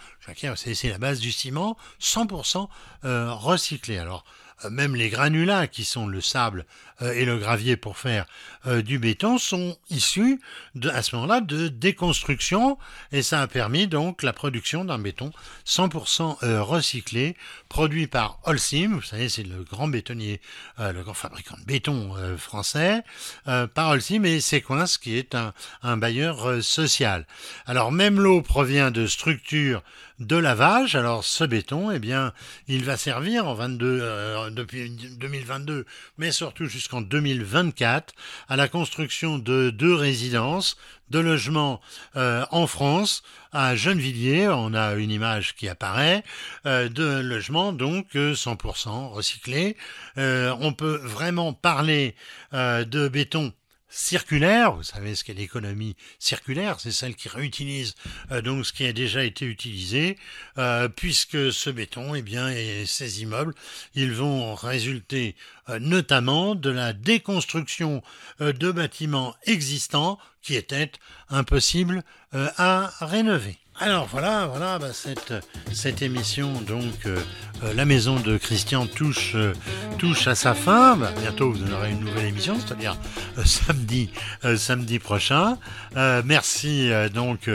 c'est 0.55 0.89
la 0.89 0.97
base 0.97 1.19
du 1.19 1.31
ciment, 1.31 1.77
100% 2.01 2.67
euh, 3.05 3.33
recyclé. 3.33 3.97
Alors, 3.97 4.25
euh, 4.25 4.48
même 4.69 4.95
les 4.95 5.09
granulats 5.09 5.67
qui 5.67 5.85
sont 5.85 6.07
le 6.07 6.21
sable 6.21 6.65
euh, 7.01 7.13
et 7.13 7.25
le 7.25 7.37
gravier 7.37 7.77
pour 7.77 7.97
faire 7.97 8.25
euh, 8.65 8.81
du 8.81 8.99
béton 8.99 9.37
sont 9.37 9.77
issus 9.89 10.41
de, 10.75 10.89
à 10.89 11.01
ce 11.01 11.15
moment-là 11.15 11.41
de 11.41 11.67
déconstruction. 11.67 12.77
Et 13.11 13.21
ça 13.21 13.41
a 13.41 13.47
permis 13.47 13.87
donc 13.87 14.23
la 14.23 14.33
production 14.33 14.85
d'un 14.85 14.99
béton 14.99 15.31
100% 15.65 16.59
recyclé 16.61 17.35
produit 17.69 18.07
par 18.07 18.39
Holcim, 18.43 18.95
vous 18.95 19.01
savez 19.01 19.29
c'est 19.29 19.43
le 19.43 19.63
grand 19.63 19.87
bétonnier, 19.87 20.41
le 20.77 21.03
grand 21.03 21.13
fabricant 21.13 21.55
de 21.57 21.65
béton 21.65 22.15
français, 22.37 23.01
par 23.45 23.89
Holcim. 23.89 24.23
Et 24.23 24.41
Sequence 24.41 24.97
qui 24.97 25.17
est 25.17 25.35
un, 25.35 25.53
un 25.83 25.97
bailleur 25.97 26.63
social. 26.63 27.25
Alors 27.65 27.91
même 27.91 28.19
l'eau 28.19 28.41
provient 28.41 28.91
de 28.91 29.07
structures 29.07 29.83
de 30.19 30.35
lavage. 30.35 30.95
Alors 30.95 31.23
ce 31.23 31.43
béton, 31.43 31.91
eh 31.91 31.99
bien, 31.99 32.33
il 32.67 32.83
va 32.83 32.97
servir 32.97 33.47
en 33.47 33.53
22, 33.53 33.99
euh, 34.01 34.49
depuis 34.49 34.89
2022, 34.89 35.85
mais 36.17 36.31
surtout 36.31 36.65
jusqu'en 36.65 37.01
2024, 37.01 38.13
à 38.47 38.55
la 38.55 38.67
construction 38.67 39.37
de 39.37 39.69
deux 39.69 39.95
résidences, 39.95 40.77
de 41.09 41.19
logements 41.19 41.81
euh, 42.15 42.45
en 42.51 42.67
France, 42.67 43.23
à 43.51 43.75
Gennevilliers, 43.75 44.47
on 44.49 44.73
a 44.73 44.93
une 44.93 45.09
image 45.09 45.55
qui 45.55 45.67
apparaît, 45.67 46.23
euh, 46.65 46.87
de 46.87 47.19
logements 47.21 47.73
donc 47.73 48.13
100% 48.13 49.09
recyclés. 49.09 49.75
on 50.17 50.73
peut 50.73 50.99
vraiment 51.03 51.53
parler 51.53 52.15
de 52.51 53.07
béton 53.07 53.53
circulaire, 53.89 54.73
vous 54.73 54.83
savez 54.83 55.15
ce 55.15 55.23
qu'est 55.23 55.33
l'économie 55.33 55.95
circulaire, 56.19 56.79
c'est 56.79 56.91
celle 56.91 57.15
qui 57.15 57.27
réutilise 57.27 57.95
euh, 58.31 58.41
donc 58.41 58.65
ce 58.65 58.73
qui 58.73 58.85
a 58.85 58.93
déjà 58.93 59.23
été 59.23 59.45
utilisé, 59.45 60.17
euh, 60.57 60.87
puisque 60.87 61.51
ce 61.51 61.69
béton, 61.69 62.15
eh 62.15 62.21
bien, 62.21 62.49
et 62.49 62.85
ces 62.85 63.21
immeubles, 63.21 63.53
ils 63.95 64.13
vont 64.13 64.53
résulter 64.55 65.35
euh, 65.69 65.79
notamment 65.79 66.55
de 66.55 66.69
la 66.69 66.93
déconstruction 66.93 68.01
de 68.39 68.71
bâtiments 68.71 69.35
existants 69.45 70.19
qui 70.41 70.55
étaient 70.55 70.91
impossibles 71.29 72.03
à 72.31 72.91
rénover. 73.01 73.57
Alors 73.81 74.07
voilà, 74.11 74.45
voilà, 74.47 74.77
bah, 74.77 74.91
cette, 74.91 75.33
cette 75.71 76.01
émission, 76.01 76.51
donc 76.67 77.05
euh, 77.05 77.17
euh, 77.63 77.73
la 77.73 77.85
maison 77.85 78.19
de 78.19 78.37
Christian 78.37 78.85
touche, 78.87 79.35
euh, 79.35 79.53
touche 79.97 80.27
à 80.27 80.35
sa 80.35 80.53
fin. 80.53 80.97
Bah, 80.97 81.13
bientôt 81.17 81.53
vous 81.53 81.71
aurez 81.71 81.91
une 81.91 82.01
nouvelle 82.01 82.25
émission, 82.25 82.57
c'est-à-dire 82.59 82.97
samedi, 83.45 84.09
samedi 84.57 84.99
prochain. 84.99 85.57
merci 85.95 86.89
donc 87.13 87.49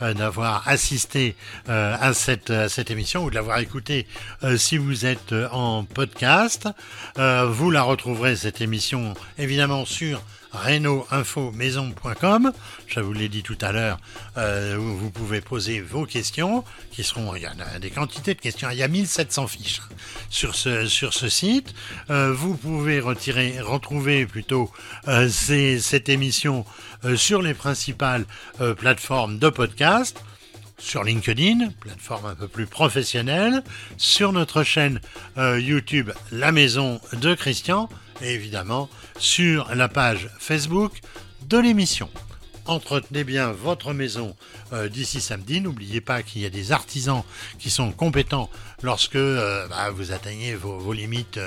d'avoir 0.00 0.66
assisté 0.66 1.36
à 1.68 2.12
cette, 2.12 2.50
à 2.50 2.68
cette 2.68 2.90
émission 2.90 3.24
ou 3.24 3.30
de 3.30 3.36
l'avoir 3.36 3.58
écouté 3.58 4.08
si 4.56 4.78
vous 4.78 5.06
êtes 5.06 5.32
en 5.52 5.84
podcast. 5.84 6.68
vous 7.16 7.70
la 7.70 7.82
retrouverez 7.82 8.34
cette 8.34 8.60
émission 8.60 9.14
évidemment 9.38 9.84
sur 9.84 10.22
reno-info-maison.com. 10.52 12.52
Je 12.86 13.00
vous 13.00 13.12
l'ai 13.12 13.28
dit 13.28 13.42
tout 13.42 13.58
à 13.60 13.72
l'heure, 13.72 13.98
euh, 14.36 14.76
vous 14.78 15.10
pouvez 15.10 15.40
poser 15.40 15.80
vos 15.80 16.06
questions, 16.06 16.64
qui 16.90 17.04
seront, 17.04 17.34
il 17.36 17.42
y 17.42 17.46
en 17.46 17.58
a 17.60 17.78
des 17.78 17.90
quantités 17.90 18.34
de 18.34 18.40
questions, 18.40 18.70
il 18.70 18.78
y 18.78 18.82
a 18.82 18.88
1700 18.88 19.46
fiches 19.46 19.82
sur 20.30 20.54
ce, 20.54 20.86
sur 20.86 21.14
ce 21.14 21.28
site. 21.28 21.74
Euh, 22.10 22.32
vous 22.32 22.56
pouvez 22.56 23.00
retrouver 23.00 24.26
plutôt 24.26 24.70
euh, 25.06 25.28
cette 25.28 26.08
émission 26.08 26.64
sur 27.14 27.42
les 27.42 27.54
principales 27.54 28.24
plateformes 28.76 29.38
de 29.38 29.50
podcast 29.50 30.20
sur 30.78 31.04
LinkedIn, 31.04 31.70
plateforme 31.80 32.26
un 32.26 32.34
peu 32.34 32.48
plus 32.48 32.66
professionnelle, 32.66 33.62
sur 33.96 34.32
notre 34.32 34.62
chaîne 34.62 35.00
YouTube 35.36 36.10
La 36.32 36.52
Maison 36.52 37.00
de 37.12 37.34
Christian, 37.34 37.88
et 38.22 38.34
évidemment 38.34 38.88
sur 39.18 39.74
la 39.74 39.88
page 39.88 40.28
Facebook 40.38 41.00
de 41.48 41.58
l'émission. 41.58 42.10
Entretenez 42.68 43.24
bien 43.24 43.50
votre 43.50 43.94
maison 43.94 44.36
euh, 44.74 44.90
d'ici 44.90 45.22
samedi. 45.22 45.62
N'oubliez 45.62 46.02
pas 46.02 46.22
qu'il 46.22 46.42
y 46.42 46.44
a 46.44 46.50
des 46.50 46.70
artisans 46.70 47.22
qui 47.58 47.70
sont 47.70 47.92
compétents 47.92 48.50
lorsque 48.82 49.16
euh, 49.16 49.66
bah, 49.68 49.90
vous 49.90 50.12
atteignez 50.12 50.54
vos, 50.54 50.92
limites 50.92 51.40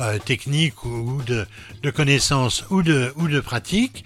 euh, 0.00 0.18
techniques 0.18 0.82
ou, 0.86 1.20
de, 1.26 1.46
connaissances 1.90 2.64
ou 2.70 2.82
de, 2.82 3.12
ou 3.16 3.28
de 3.28 3.40
pratiques. 3.40 4.04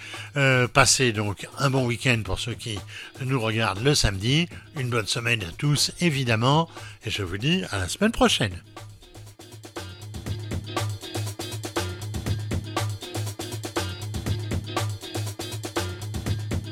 passez 0.73 1.13
donc 1.13 1.47
un 1.59 1.71
bon 1.71 1.87
week-end 1.87 2.21
pour 2.25 2.41
ceux 2.41 2.55
qui 2.55 2.81
nous 3.21 3.41
regardent 3.41 3.85
le 3.85 3.95
samedi. 3.95 4.49
Une 4.77 4.91
bonne 4.91 5.07
semaine 5.07 5.43
à 5.45 5.53
tous, 5.57 5.93
évidemment. 6.01 6.69
Et 7.05 7.11
je 7.11 7.23
vous 7.23 7.39
dis 7.39 7.63
à 7.71 7.79
la 7.79 7.89
semaine 7.89 8.13
prochaine. 8.13 8.61